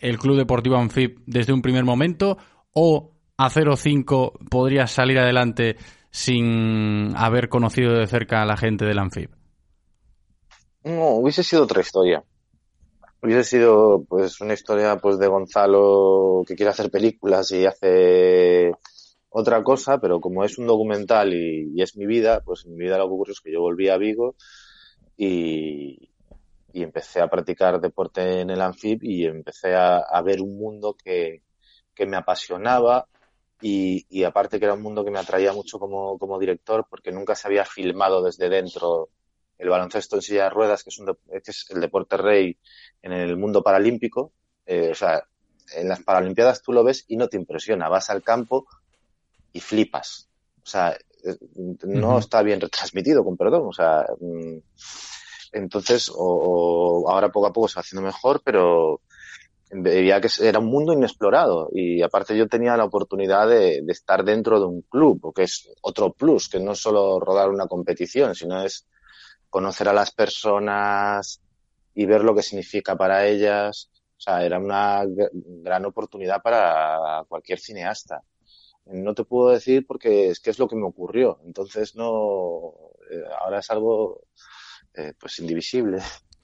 el 0.00 0.16
Club 0.16 0.36
Deportivo 0.36 0.76
Anfib 0.76 1.20
desde 1.26 1.52
un 1.52 1.60
primer 1.60 1.82
momento 1.82 2.38
o 2.72 3.16
a 3.36 3.50
05 3.50 4.34
podría 4.48 4.86
salir 4.86 5.18
adelante 5.18 5.76
sin 6.12 7.16
haber 7.16 7.48
conocido 7.48 7.94
de 7.94 8.06
cerca 8.06 8.42
a 8.42 8.46
la 8.46 8.56
gente 8.56 8.84
del 8.84 9.00
Anfib? 9.00 9.30
No, 10.84 11.16
hubiese 11.16 11.42
sido 11.42 11.64
otra 11.64 11.80
historia. 11.80 12.22
Hubiese 13.20 13.42
sido 13.42 14.04
pues 14.08 14.40
una 14.40 14.54
historia 14.54 14.96
pues 14.98 15.18
de 15.18 15.26
Gonzalo 15.26 16.44
que 16.46 16.54
quiere 16.54 16.70
hacer 16.70 16.92
películas 16.92 17.50
y 17.50 17.66
hace 17.66 18.70
otra 19.30 19.64
cosa, 19.64 19.98
pero 19.98 20.20
como 20.20 20.44
es 20.44 20.58
un 20.58 20.68
documental 20.68 21.34
y, 21.34 21.82
es 21.82 21.96
mi 21.96 22.06
vida, 22.06 22.40
pues 22.44 22.66
en 22.66 22.76
mi 22.76 22.84
vida 22.84 22.98
lo 22.98 23.08
que 23.08 23.14
ocurrió 23.14 23.32
es 23.32 23.40
que 23.40 23.52
yo 23.52 23.60
volví 23.60 23.88
a 23.88 23.96
Vigo 23.96 24.36
y, 25.16 26.07
y 26.72 26.82
empecé 26.82 27.20
a 27.20 27.28
practicar 27.28 27.80
deporte 27.80 28.40
en 28.40 28.50
el 28.50 28.60
Anfib 28.60 29.02
y 29.02 29.24
empecé 29.24 29.74
a, 29.74 29.98
a 29.98 30.22
ver 30.22 30.40
un 30.40 30.58
mundo 30.58 30.94
que, 30.94 31.42
que 31.94 32.06
me 32.06 32.16
apasionaba 32.16 33.06
y, 33.60 34.06
y 34.08 34.24
aparte 34.24 34.58
que 34.58 34.66
era 34.66 34.74
un 34.74 34.82
mundo 34.82 35.04
que 35.04 35.10
me 35.10 35.18
atraía 35.18 35.52
mucho 35.52 35.78
como, 35.78 36.18
como 36.18 36.38
director 36.38 36.86
porque 36.88 37.10
nunca 37.10 37.34
se 37.34 37.48
había 37.48 37.64
filmado 37.64 38.22
desde 38.22 38.48
dentro 38.48 39.10
el 39.58 39.68
baloncesto 39.68 40.16
en 40.16 40.22
silla 40.22 40.44
de 40.44 40.50
ruedas, 40.50 40.84
que 40.84 40.90
es, 40.90 40.98
un 40.98 41.06
que 41.06 41.50
es 41.50 41.66
el 41.70 41.80
deporte 41.80 42.16
rey 42.16 42.56
en 43.02 43.12
el 43.12 43.36
mundo 43.36 43.62
paralímpico. 43.62 44.32
Eh, 44.64 44.90
o 44.92 44.94
sea, 44.94 45.24
en 45.74 45.88
las 45.88 46.02
Paralimpiadas 46.02 46.62
tú 46.62 46.72
lo 46.72 46.84
ves 46.84 47.04
y 47.08 47.16
no 47.16 47.28
te 47.28 47.36
impresiona. 47.36 47.88
Vas 47.88 48.10
al 48.10 48.22
campo 48.22 48.66
y 49.52 49.60
flipas. 49.60 50.28
O 50.62 50.66
sea, 50.66 50.96
eh, 51.24 51.36
no 51.84 52.18
está 52.18 52.42
bien 52.42 52.60
retransmitido, 52.60 53.24
con 53.24 53.36
perdón. 53.36 53.66
O 53.66 53.72
sea, 53.72 54.06
mm, 54.20 54.58
entonces, 55.52 56.10
o, 56.14 57.06
ahora 57.08 57.30
poco 57.30 57.46
a 57.46 57.52
poco 57.52 57.68
se 57.68 57.76
va 57.76 57.80
haciendo 57.80 58.06
mejor, 58.06 58.42
pero 58.44 59.00
veía 59.70 60.20
que 60.20 60.28
era 60.40 60.58
un 60.58 60.66
mundo 60.66 60.92
inexplorado 60.92 61.68
y 61.72 62.02
aparte 62.02 62.36
yo 62.36 62.48
tenía 62.48 62.76
la 62.76 62.84
oportunidad 62.84 63.48
de, 63.48 63.84
estar 63.88 64.24
dentro 64.24 64.58
de 64.58 64.66
un 64.66 64.82
club, 64.82 65.32
que 65.34 65.42
es 65.44 65.68
otro 65.82 66.12
plus, 66.12 66.48
que 66.48 66.60
no 66.60 66.72
es 66.72 66.80
solo 66.80 67.20
rodar 67.20 67.50
una 67.50 67.66
competición, 67.66 68.34
sino 68.34 68.62
es 68.62 68.86
conocer 69.50 69.88
a 69.88 69.92
las 69.92 70.12
personas 70.12 71.40
y 71.94 72.06
ver 72.06 72.22
lo 72.24 72.34
que 72.34 72.42
significa 72.42 72.96
para 72.96 73.26
ellas. 73.26 73.90
O 74.16 74.20
sea, 74.20 74.44
era 74.44 74.58
una 74.58 75.04
gr- 75.04 75.30
gran 75.32 75.84
oportunidad 75.84 76.42
para 76.42 77.24
cualquier 77.28 77.58
cineasta. 77.58 78.22
No 78.86 79.14
te 79.14 79.24
puedo 79.24 79.50
decir 79.50 79.86
porque 79.86 80.30
es 80.30 80.40
que 80.40 80.50
es 80.50 80.58
lo 80.58 80.66
que 80.68 80.76
me 80.76 80.86
ocurrió. 80.86 81.40
Entonces 81.44 81.94
no, 81.94 82.72
eh, 83.10 83.22
ahora 83.40 83.58
es 83.58 83.70
algo 83.70 84.22
eh, 84.98 85.14
pues 85.18 85.38
indivisible. 85.38 85.98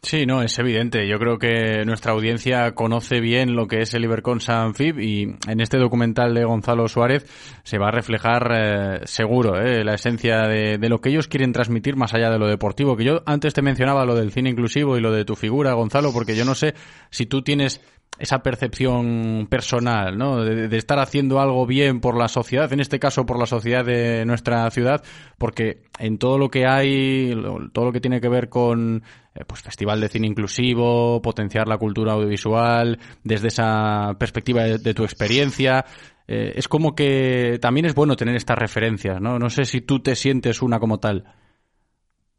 Sí, 0.04 0.26
no, 0.26 0.42
es 0.42 0.58
evidente. 0.58 1.08
Yo 1.08 1.18
creo 1.18 1.38
que 1.38 1.82
nuestra 1.86 2.12
audiencia 2.12 2.74
conoce 2.74 3.20
bien 3.20 3.56
lo 3.56 3.66
que 3.66 3.80
es 3.80 3.94
el 3.94 4.04
Iberconsa 4.04 4.62
Anfib 4.62 5.00
y 5.00 5.34
en 5.48 5.60
este 5.60 5.78
documental 5.78 6.34
de 6.34 6.44
Gonzalo 6.44 6.88
Suárez 6.88 7.24
se 7.62 7.78
va 7.78 7.88
a 7.88 7.90
reflejar 7.90 8.52
eh, 8.54 9.00
seguro 9.04 9.58
eh, 9.58 9.82
la 9.82 9.94
esencia 9.94 10.42
de, 10.42 10.76
lo 10.90 11.00
que 11.00 11.08
ellos 11.08 11.26
quieren 11.26 11.52
transmitir 11.52 11.96
más 11.96 12.12
allá 12.12 12.28
de 12.28 12.38
lo 12.38 12.46
deportivo. 12.46 12.98
Que 12.98 13.04
yo 13.04 13.22
antes 13.24 13.54
te 13.54 13.62
mencionaba 13.62 14.04
lo 14.04 14.14
del 14.14 14.30
cine 14.30 14.50
inclusivo 14.50 14.98
y 14.98 15.00
lo 15.00 15.10
de 15.10 15.24
tu 15.24 15.36
figura, 15.36 15.72
Gonzalo, 15.72 16.12
porque 16.12 16.36
yo 16.36 16.44
no 16.44 16.54
sé 16.54 16.74
si 17.08 17.24
tú 17.24 17.40
tienes 17.40 17.80
esa 18.18 18.42
percepción 18.42 19.48
personal, 19.50 20.18
¿no? 20.18 20.44
De, 20.44 20.68
de 20.68 20.76
estar 20.76 20.98
haciendo 20.98 21.40
algo 21.40 21.66
bien 21.66 22.00
por 22.00 22.16
la 22.16 22.28
sociedad, 22.28 22.72
en 22.72 22.80
este 22.80 23.00
caso 23.00 23.24
por 23.24 23.38
la 23.38 23.46
sociedad 23.46 23.84
de 23.84 24.24
nuestra 24.26 24.70
ciudad, 24.70 25.02
porque 25.38 25.82
en 25.98 26.18
todo 26.18 26.38
lo 26.38 26.48
que 26.48 26.66
hay, 26.66 27.34
todo 27.72 27.86
lo 27.86 27.92
que 27.92 28.00
tiene 28.00 28.20
que 28.20 28.28
ver 28.28 28.48
con 28.50 29.02
eh, 29.34 29.44
pues 29.46 29.62
festival 29.62 30.00
de 30.00 30.08
cine 30.08 30.28
inclusivo, 30.28 31.20
potenciar 31.20 31.66
la 31.66 31.78
cultura 31.78 32.12
audiovisual, 32.12 32.98
desde 33.22 33.48
esa 33.48 34.14
perspectiva 34.18 34.62
de, 34.62 34.94
tu 34.94 35.02
experiencia, 35.02 35.84
eh, 36.28 36.52
es 36.54 36.68
como 36.68 36.94
que 36.94 37.58
también 37.60 37.86
es 37.86 37.94
bueno 37.94 38.14
tener 38.14 38.36
estas 38.36 38.58
referencias, 38.58 39.20
¿no? 39.20 39.38
No 39.38 39.50
sé 39.50 39.64
si 39.64 39.80
tú 39.80 40.00
te 40.00 40.14
sientes 40.14 40.62
una 40.62 40.78
como 40.78 41.00
tal. 41.00 41.24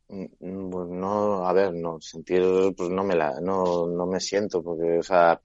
Mm, 0.07 0.69
Pues 0.69 0.89
no, 0.89 1.45
a 1.47 1.53
ver, 1.53 1.73
no, 1.73 1.99
sentir, 1.99 2.41
pues 2.77 2.89
no 2.89 3.03
me 3.03 3.15
la, 3.15 3.41
no, 3.41 3.87
no 3.87 4.05
me 4.05 4.19
siento, 4.19 4.63
porque, 4.63 4.99
o 4.99 5.03
sea, 5.03 5.39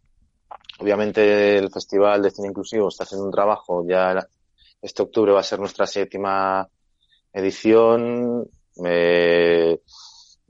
obviamente 0.79 1.59
el 1.59 1.71
Festival 1.71 2.23
de 2.23 2.31
Cine 2.31 2.49
Inclusivo 2.49 2.89
está 2.89 3.05
haciendo 3.05 3.27
un 3.27 3.33
trabajo, 3.33 3.85
ya 3.89 4.27
este 4.81 5.03
octubre 5.03 5.33
va 5.33 5.41
a 5.41 5.45
ser 5.45 5.59
nuestra 5.59 5.87
séptima 5.87 6.69
edición, 7.33 8.49
eh, 8.85 9.81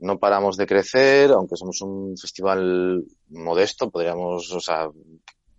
no 0.01 0.17
paramos 0.19 0.57
de 0.57 0.65
crecer, 0.65 1.31
aunque 1.31 1.55
somos 1.55 1.79
un 1.81 2.17
festival 2.17 3.05
modesto, 3.29 3.91
podríamos, 3.91 4.51
o 4.51 4.59
sea, 4.59 4.89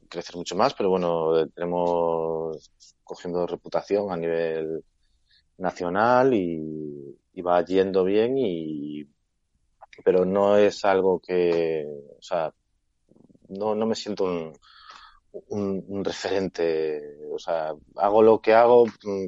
crecer 0.09 0.37
mucho 0.37 0.57
más, 0.57 0.74
pero 0.74 0.90
bueno, 0.90 1.48
tenemos 1.55 2.70
cogiendo 3.05 3.46
reputación 3.46 4.11
a 4.11 4.16
nivel 4.16 4.85
nacional 5.59 6.35
y, 6.35 7.18
va 7.44 7.64
yendo 7.64 8.05
bien 8.05 8.37
y 8.37 9.05
pero 10.05 10.24
no 10.24 10.57
es 10.57 10.85
algo 10.85 11.18
que 11.18 11.85
o 12.18 12.22
sea 12.22 12.52
no, 13.48 13.74
no 13.74 13.85
me 13.85 13.96
siento 13.96 14.24
un, 14.24 14.52
un, 15.48 15.85
un 15.88 16.05
referente 16.05 17.18
o 17.33 17.38
sea 17.38 17.74
hago 17.96 18.22
lo 18.22 18.40
que 18.40 18.55
hago 18.55 18.85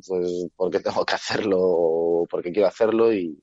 pues 0.06 0.46
porque 0.54 0.78
tengo 0.78 1.04
que 1.04 1.14
hacerlo 1.14 1.58
o 1.60 2.26
porque 2.30 2.52
quiero 2.52 2.68
hacerlo 2.68 3.12
y, 3.12 3.36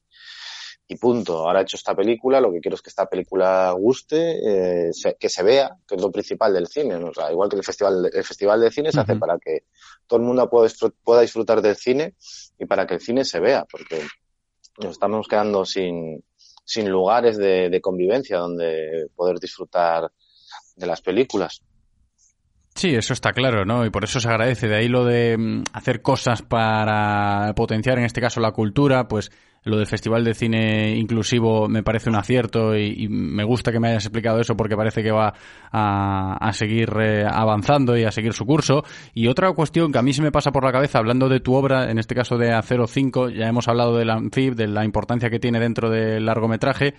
y 0.92 0.98
punto. 0.98 1.48
Ahora 1.48 1.60
he 1.62 1.64
hecho 1.64 1.78
esta 1.78 1.96
película, 1.96 2.42
lo 2.42 2.52
que 2.52 2.60
quiero 2.60 2.76
es 2.76 2.82
que 2.82 2.90
esta 2.90 3.06
película 3.08 3.72
guste, 3.72 4.88
eh, 4.90 4.94
se- 4.94 5.16
que 5.16 5.30
se 5.30 5.42
vea, 5.42 5.78
que 5.88 5.96
es 5.96 6.02
lo 6.02 6.12
principal 6.12 6.54
del 6.54 6.68
cine. 6.68 6.98
¿no? 7.00 7.08
O 7.10 7.14
sea, 7.14 7.32
igual 7.32 7.50
que 7.50 7.56
el 7.56 7.64
festival, 7.64 8.10
el 8.14 8.24
festival 8.26 8.60
de 8.60 8.72
cine 8.72 8.92
se 8.92 9.00
hace 9.00 9.16
para 9.16 9.40
que 9.40 9.64
todo 10.06 10.20
el 10.20 10.26
mundo 10.26 10.50
pueda, 10.50 10.70
pueda 11.04 11.22
disfrutar 11.22 11.62
del 11.62 11.78
cine 11.78 12.16
y 12.60 12.66
para 12.66 12.86
que 12.86 12.96
el 12.96 13.00
cine 13.00 13.24
se 13.24 13.40
vea, 13.40 13.66
porque 13.72 14.02
nos 14.84 14.92
estamos 14.92 15.28
quedando 15.30 15.64
sin, 15.64 16.24
sin 16.66 16.90
lugares 16.90 17.38
de, 17.38 17.70
de 17.70 17.82
convivencia 17.82 18.38
donde 18.40 19.08
poder 19.16 19.40
disfrutar 19.40 20.12
de 20.76 20.86
las 20.88 21.02
películas. 21.02 21.62
Sí, 22.82 22.96
eso 22.96 23.14
está 23.14 23.32
claro, 23.32 23.64
¿no? 23.64 23.86
Y 23.86 23.92
por 23.92 24.06
eso 24.06 24.20
se 24.20 24.28
agradece. 24.28 24.68
De 24.68 24.76
ahí 24.76 24.88
lo 24.88 25.06
de 25.06 25.38
mm, 25.38 25.64
hacer 25.72 26.02
cosas 26.02 26.42
para 26.42 27.54
potenciar, 27.56 28.00
en 28.00 28.06
este 28.06 28.20
caso, 28.22 28.40
la 28.40 28.54
cultura, 28.54 29.08
pues 29.08 29.32
lo 29.62 29.78
del 29.78 29.86
Festival 29.86 30.24
de 30.24 30.34
Cine 30.34 30.96
Inclusivo 30.98 31.70
me 31.70 31.84
parece 31.84 32.10
un 32.10 32.16
acierto 32.16 32.76
y, 32.76 33.08
me 33.08 33.44
gusta 33.44 33.72
que 33.72 33.80
me 33.80 33.90
hayas 33.90 34.06
explicado 34.06 34.40
eso 34.40 34.58
porque 34.58 34.76
parece 34.76 35.04
que 35.04 35.12
va 35.12 35.32
a, 35.72 36.52
seguir 36.54 36.90
eh, 37.00 37.24
avanzando 37.32 37.96
y 37.96 38.04
a 38.04 38.12
seguir 38.12 38.34
su 38.34 38.48
curso. 38.48 38.84
Y 39.14 39.28
otra 39.28 39.52
cuestión 39.54 39.92
que 39.92 40.00
a 40.00 40.02
mí 40.02 40.12
se 40.12 40.24
me 40.24 40.32
pasa 40.32 40.52
por 40.52 40.66
la 40.66 40.72
cabeza, 40.72 40.98
hablando 40.98 41.30
de 41.30 41.40
tu 41.40 41.54
obra, 41.54 41.92
en 41.92 42.00
este 42.00 42.16
caso 42.16 42.36
de 42.40 42.52
Acero 42.52 42.88
5, 42.88 43.30
ya 43.30 43.48
hemos 43.48 43.68
hablado 43.68 43.96
del 43.96 44.10
Anfib, 44.10 44.56
de 44.56 44.68
la 44.68 44.84
importancia 44.86 45.30
que 45.30 45.38
tiene 45.38 45.60
dentro 45.60 45.92
del 45.92 46.26
largometraje. 46.26 46.96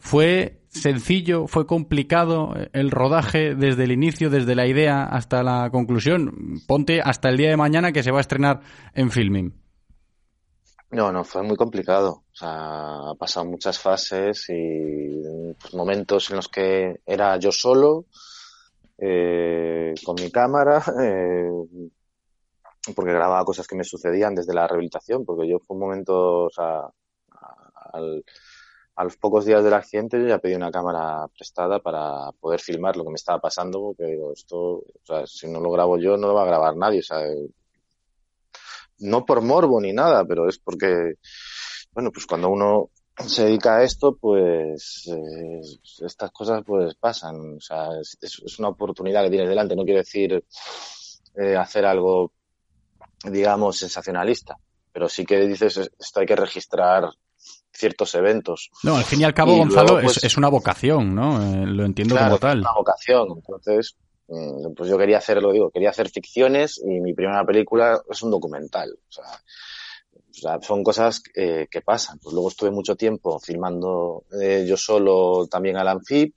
¿Fue 0.00 0.62
sencillo, 0.68 1.46
fue 1.46 1.66
complicado 1.66 2.54
el 2.72 2.90
rodaje 2.90 3.54
desde 3.54 3.84
el 3.84 3.92
inicio, 3.92 4.30
desde 4.30 4.54
la 4.54 4.66
idea 4.66 5.04
hasta 5.04 5.42
la 5.42 5.68
conclusión? 5.70 6.60
Ponte 6.66 7.02
hasta 7.02 7.28
el 7.28 7.36
día 7.36 7.50
de 7.50 7.56
mañana 7.56 7.92
que 7.92 8.02
se 8.02 8.10
va 8.10 8.18
a 8.18 8.22
estrenar 8.22 8.60
en 8.94 9.10
filming. 9.10 9.54
No, 10.90 11.12
no, 11.12 11.22
fue 11.22 11.42
muy 11.42 11.56
complicado. 11.56 12.24
O 12.32 12.34
sea, 12.34 13.10
ha 13.10 13.14
pasado 13.14 13.46
muchas 13.46 13.78
fases 13.78 14.46
y 14.48 15.22
pues, 15.60 15.74
momentos 15.74 16.30
en 16.30 16.36
los 16.36 16.48
que 16.48 17.00
era 17.06 17.36
yo 17.36 17.52
solo, 17.52 18.06
eh, 18.98 19.94
con 20.04 20.16
mi 20.16 20.30
cámara, 20.30 20.82
eh, 21.00 21.48
porque 22.96 23.12
grababa 23.12 23.44
cosas 23.44 23.68
que 23.68 23.76
me 23.76 23.84
sucedían 23.84 24.34
desde 24.34 24.54
la 24.54 24.66
rehabilitación, 24.66 25.24
porque 25.24 25.48
yo 25.48 25.58
fue 25.58 25.76
un 25.76 25.80
momento, 25.80 26.44
o 26.46 26.50
sea, 26.50 26.88
al, 27.92 28.24
a 29.00 29.04
los 29.04 29.16
pocos 29.16 29.46
días 29.46 29.64
del 29.64 29.72
accidente 29.72 30.20
yo 30.20 30.28
ya 30.28 30.38
pedí 30.38 30.54
una 30.54 30.70
cámara 30.70 31.26
prestada 31.28 31.78
para 31.78 32.32
poder 32.38 32.60
filmar 32.60 32.98
lo 32.98 33.04
que 33.04 33.08
me 33.08 33.14
estaba 33.14 33.40
pasando, 33.40 33.80
porque 33.80 34.04
digo, 34.04 34.30
esto, 34.34 34.58
o 34.58 34.84
sea, 35.02 35.26
si 35.26 35.48
no 35.48 35.58
lo 35.58 35.70
grabo 35.70 35.96
yo, 35.96 36.18
no 36.18 36.28
lo 36.28 36.34
va 36.34 36.42
a 36.42 36.46
grabar 36.46 36.76
nadie, 36.76 37.00
o 37.00 37.02
sea, 37.02 37.18
no 38.98 39.24
por 39.24 39.40
morbo 39.40 39.80
ni 39.80 39.94
nada, 39.94 40.26
pero 40.26 40.46
es 40.50 40.58
porque, 40.58 41.14
bueno, 41.92 42.10
pues 42.12 42.26
cuando 42.26 42.50
uno 42.50 42.90
se 43.26 43.46
dedica 43.46 43.78
a 43.78 43.84
esto, 43.84 44.18
pues 44.20 45.08
eh, 45.10 45.60
estas 46.04 46.30
cosas 46.30 46.62
pues 46.66 46.94
pasan, 46.96 47.56
o 47.56 47.60
sea, 47.60 47.88
es, 48.02 48.58
una 48.58 48.68
oportunidad 48.68 49.24
que 49.24 49.30
tienes 49.30 49.48
delante, 49.48 49.76
no 49.76 49.84
quiere 49.84 50.00
decir 50.00 50.44
eh, 51.36 51.56
hacer 51.56 51.86
algo, 51.86 52.32
digamos, 53.24 53.78
sensacionalista, 53.78 54.58
pero 54.92 55.08
sí 55.08 55.24
que 55.24 55.38
dices, 55.46 55.90
esto 55.98 56.20
hay 56.20 56.26
que 56.26 56.36
registrar 56.36 57.08
ciertos 57.80 58.14
eventos. 58.14 58.70
No, 58.82 58.96
al 58.96 59.04
fin 59.04 59.20
y 59.20 59.24
al 59.24 59.34
cabo, 59.34 59.56
Gonzalo, 59.56 60.00
pues 60.00 60.22
es, 60.22 60.36
una 60.36 60.48
vocación, 60.48 61.14
¿no? 61.14 61.42
Eh, 61.42 61.66
lo 61.66 61.84
entiendo 61.84 62.16
como 62.16 62.38
tal. 62.38 62.58
Es 62.58 62.64
una 62.64 62.74
vocación, 62.74 63.28
entonces, 63.36 63.96
mm, 64.28 64.74
pues 64.76 64.88
yo 64.88 64.96
quería 64.96 65.18
hacer, 65.18 65.42
lo 65.42 65.52
digo, 65.52 65.70
quería 65.70 65.90
hacer 65.90 66.08
ficciones 66.08 66.80
y 66.84 67.00
mi 67.00 67.14
primera 67.14 67.44
película 67.44 68.00
es 68.08 68.22
un 68.22 68.30
documental. 68.30 68.90
O 69.08 69.12
sea, 69.12 70.60
son 70.62 70.84
cosas 70.84 71.20
que 71.34 71.82
pasan. 71.84 72.18
Pues 72.18 72.32
luego 72.32 72.48
estuve 72.48 72.70
mucho 72.70 72.96
tiempo 72.96 73.38
filmando 73.40 74.24
eh, 74.40 74.64
yo 74.66 74.76
solo 74.76 75.46
también 75.48 75.76
al 75.76 75.88
Anfib 75.88 76.32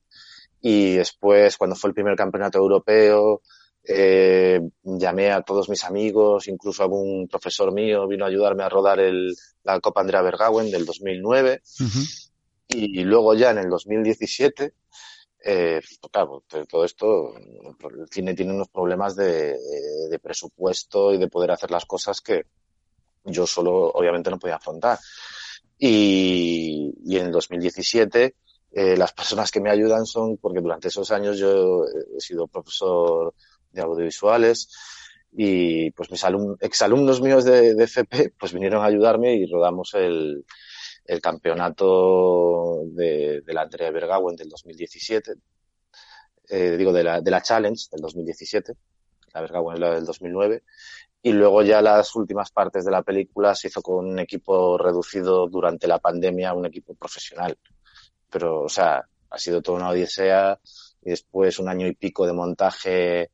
y 0.66 0.96
después, 0.96 1.58
cuando 1.58 1.76
fue 1.76 1.90
el 1.90 1.94
primer 1.94 2.16
campeonato 2.16 2.58
europeo, 2.58 3.42
eh, 3.86 4.62
llamé 4.84 5.32
a 5.32 5.42
todos 5.42 5.70
mis 5.70 5.84
amigos, 5.84 6.48
incluso 6.48 6.84
algún 6.84 7.28
profesor 7.28 7.74
mío 7.74 8.08
vino 8.08 8.24
a 8.24 8.30
ayudarme 8.30 8.64
a 8.64 8.70
rodar 8.70 9.00
el, 9.00 9.36
la 9.64 9.80
Copa 9.80 10.02
Andrea 10.02 10.22
Bergauen 10.22 10.72
del 10.72 10.86
2009. 10.86 11.62
Y 12.70 13.04
luego 13.04 13.36
ya 13.36 13.52
en 13.52 13.60
el 13.60 13.70
2017, 13.70 14.74
eh, 15.46 15.82
claro, 16.12 16.44
todo 16.68 16.86
esto, 16.86 17.36
el 17.36 18.08
cine 18.10 18.34
tiene 18.34 18.54
unos 18.54 18.70
problemas 18.70 19.16
de, 19.16 19.58
de, 20.10 20.20
presupuesto 20.20 21.14
y 21.14 21.18
de 21.18 21.28
poder 21.28 21.52
hacer 21.52 21.70
las 21.70 21.86
cosas 21.86 22.22
que 22.22 22.46
yo 23.26 23.46
solo 23.46 23.92
obviamente 23.92 24.32
no 24.32 24.40
podía 24.40 24.56
afrontar. 24.56 24.98
Y, 25.78 26.94
y 27.06 27.18
en 27.18 27.28
el 27.28 27.32
2017 27.32 28.36
eh, 28.76 28.98
las 28.98 29.14
personas 29.14 29.52
que 29.52 29.62
me 29.62 29.70
ayudan 29.70 30.06
son, 30.06 30.38
porque 30.38 30.60
durante 30.60 30.88
esos 30.88 31.12
años 31.12 31.38
yo 31.38 31.86
he 31.86 32.20
sido 32.20 32.48
profesor 32.48 33.36
de 33.74 33.82
audiovisuales. 33.82 34.70
Y 35.32 35.92
pues 35.92 36.12
mis 36.12 36.24
exalumnos 36.62 37.22
míos 37.22 37.44
de, 37.44 37.74
de, 37.74 37.84
FP 37.86 38.34
pues 38.40 38.54
vinieron 38.54 38.84
a 38.84 38.86
ayudarme 38.86 39.36
y 39.36 39.48
rodamos 39.48 39.94
el, 39.96 40.46
el 41.06 41.22
campeonato 41.22 42.84
de, 42.86 43.42
de 43.42 43.54
la 43.54 43.64
Andrea 43.64 43.92
Bergauen 43.92 44.36
del 44.36 44.50
2017, 44.50 45.34
eh, 46.50 46.78
digo 46.78 46.94
de 46.94 47.04
la, 47.04 47.20
de 47.20 47.32
la 47.32 47.42
Challenge 47.42 47.84
del 47.92 48.02
2017, 48.02 48.74
la 49.34 49.42
Bergauen 49.42 49.74
es 49.74 49.80
la 49.80 49.96
del 49.96 50.06
2009, 50.06 50.64
y 51.26 51.32
luego 51.32 51.64
ya 51.64 51.82
las 51.82 52.16
últimas 52.16 52.52
partes 52.52 52.84
de 52.84 52.92
la 52.92 53.02
película 53.02 53.56
se 53.56 53.70
hizo 53.70 53.82
con 53.82 54.06
un 54.06 54.20
equipo 54.20 54.78
reducido 54.78 55.48
durante 55.48 55.88
la 55.88 56.00
pandemia, 56.00 56.54
un 56.54 56.66
equipo 56.66 56.96
profesional. 56.96 57.58
Pero, 58.30 58.64
o 58.64 58.70
sea, 58.70 59.08
ha 59.30 59.38
sido 59.38 59.62
toda 59.62 59.78
una 59.78 59.90
odisea. 59.90 60.60
Y 61.02 61.12
después 61.12 61.60
un 61.60 61.70
año 61.70 61.88
y 61.88 61.96
pico 61.96 62.28
de 62.28 62.34
montaje 62.34 63.32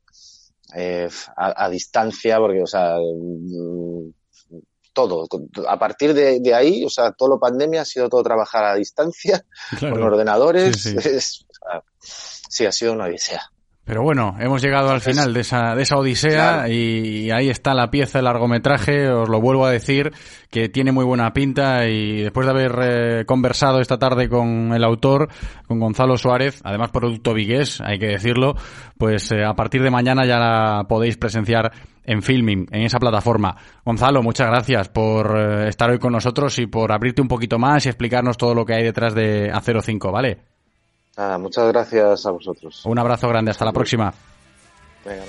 eh, 0.76 1.10
a, 1.36 1.70
distancia, 1.70 2.38
porque, 2.38 2.62
o 2.62 2.68
sea, 2.68 2.98
mm, 2.98 4.12
todo. 4.94 5.28
A 5.68 5.80
partir 5.80 6.14
de, 6.14 6.54
ahí, 6.54 6.84
o 6.84 6.90
sea, 6.90 7.12
todo 7.12 7.30
lo 7.30 7.40
pandemia 7.40 7.82
ha 7.82 7.86
sido 7.86 8.10
todo 8.10 8.24
trabajar 8.24 8.66
a 8.66 8.76
distancia, 8.76 9.46
con 9.80 10.02
ordenadores. 10.02 10.84
sí, 12.00 12.66
ha 12.66 12.72
sido 12.72 12.94
una 12.94 13.06
odisea. 13.06 13.42
Pero 13.90 14.04
bueno, 14.04 14.36
hemos 14.40 14.62
llegado 14.62 14.92
al 14.92 15.02
final 15.02 15.34
de 15.34 15.42
esa, 15.42 15.74
de 15.74 15.82
esa 15.82 15.98
odisea 15.98 16.70
y 16.70 17.32
ahí 17.32 17.50
está 17.50 17.74
la 17.74 17.90
pieza, 17.90 18.20
el 18.20 18.26
largometraje, 18.26 19.10
os 19.10 19.28
lo 19.28 19.42
vuelvo 19.42 19.66
a 19.66 19.72
decir, 19.72 20.12
que 20.52 20.70
tiene 20.70 20.92
muy 20.92 21.04
buena 21.04 21.34
pinta 21.34 21.88
y 21.88 22.22
después 22.22 22.46
de 22.46 22.52
haber 22.52 22.80
eh, 22.84 23.26
conversado 23.26 23.80
esta 23.80 23.98
tarde 23.98 24.30
con 24.30 24.74
el 24.74 24.84
autor, 24.84 25.30
con 25.68 25.80
Gonzalo 25.80 26.18
Suárez, 26.18 26.62
además 26.64 26.92
producto 26.92 27.34
vigués, 27.34 27.82
hay 27.82 27.98
que 27.98 28.10
decirlo, 28.10 28.56
pues 29.00 29.32
eh, 29.32 29.44
a 29.44 29.56
partir 29.56 29.82
de 29.82 29.90
mañana 29.90 30.24
ya 30.24 30.38
la 30.38 30.86
podéis 30.88 31.18
presenciar 31.18 31.72
en 32.04 32.22
Filming, 32.22 32.68
en 32.70 32.84
esa 32.84 33.00
plataforma. 33.00 33.58
Gonzalo, 33.84 34.22
muchas 34.22 34.50
gracias 34.50 34.90
por 34.90 35.36
eh, 35.36 35.68
estar 35.68 35.90
hoy 35.90 35.98
con 35.98 36.14
nosotros 36.14 36.60
y 36.60 36.68
por 36.68 36.92
abrirte 36.92 37.24
un 37.24 37.28
poquito 37.28 37.58
más 37.58 37.88
y 37.88 37.90
explicarnos 37.90 38.38
todo 38.38 38.54
lo 38.54 38.68
que 38.68 38.76
hay 38.76 38.84
detrás 38.84 39.16
de 39.16 39.50
Acero 39.52 39.82
5, 39.82 40.12
¿vale? 40.12 40.59
Nada, 41.20 41.38
muchas 41.38 41.68
gracias 41.68 42.26
a 42.26 42.32
vosotros. 42.32 42.86
Un 42.86 42.98
abrazo 42.98 43.28
grande, 43.28 43.52
hasta 43.52 43.66
la 43.66 43.74
próxima. 43.74 44.14
Venga, 45.04 45.26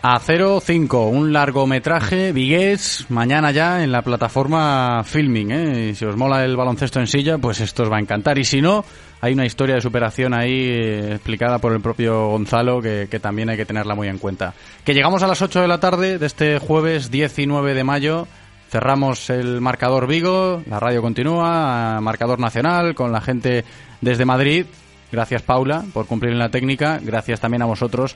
A 0.00 0.20
05, 0.20 1.08
un 1.08 1.32
largometraje 1.32 2.30
vigués, 2.30 3.06
mañana 3.08 3.50
ya 3.50 3.82
en 3.82 3.90
la 3.90 4.02
plataforma 4.02 5.02
Filming. 5.04 5.50
¿eh? 5.50 5.94
si 5.96 6.04
os 6.04 6.16
mola 6.16 6.44
el 6.44 6.56
baloncesto 6.56 7.00
en 7.00 7.08
silla, 7.08 7.38
pues 7.38 7.60
esto 7.60 7.82
os 7.82 7.90
va 7.90 7.96
a 7.96 8.00
encantar. 8.00 8.38
Y 8.38 8.44
si 8.44 8.62
no, 8.62 8.84
hay 9.20 9.32
una 9.32 9.44
historia 9.44 9.74
de 9.74 9.80
superación 9.80 10.34
ahí 10.34 10.68
eh, 10.70 11.14
explicada 11.14 11.58
por 11.58 11.72
el 11.72 11.80
propio 11.80 12.28
Gonzalo 12.28 12.80
que, 12.80 13.08
que, 13.10 13.18
también 13.18 13.50
hay 13.50 13.56
que 13.56 13.66
tenerla 13.66 13.96
muy 13.96 14.06
en 14.06 14.18
cuenta. 14.18 14.54
Que 14.84 14.94
llegamos 14.94 15.24
a 15.24 15.26
las 15.26 15.42
8 15.42 15.62
de 15.62 15.68
la 15.68 15.80
tarde 15.80 16.18
de 16.18 16.26
este 16.26 16.60
jueves 16.60 17.10
19 17.10 17.74
de 17.74 17.82
mayo. 17.82 18.28
Cerramos 18.70 19.30
el 19.30 19.60
marcador 19.60 20.06
Vigo, 20.06 20.62
la 20.70 20.78
radio 20.78 21.02
continúa, 21.02 22.00
marcador 22.00 22.38
nacional 22.38 22.94
con 22.94 23.10
la 23.10 23.20
gente 23.20 23.64
desde 24.00 24.24
Madrid. 24.24 24.66
Gracias 25.10 25.42
Paula 25.42 25.84
por 25.92 26.06
cumplir 26.06 26.32
en 26.32 26.38
la 26.38 26.50
técnica, 26.50 27.00
gracias 27.02 27.40
también 27.40 27.62
a 27.62 27.66
vosotros 27.66 28.14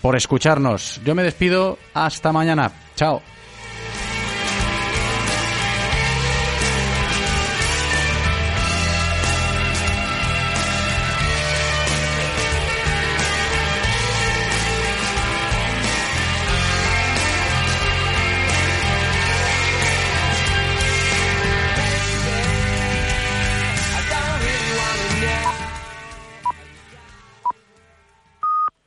por 0.00 0.16
escucharnos. 0.16 1.00
Yo 1.04 1.14
me 1.14 1.22
despido, 1.22 1.78
hasta 1.94 2.32
mañana. 2.32 2.72
Chao. 2.94 3.22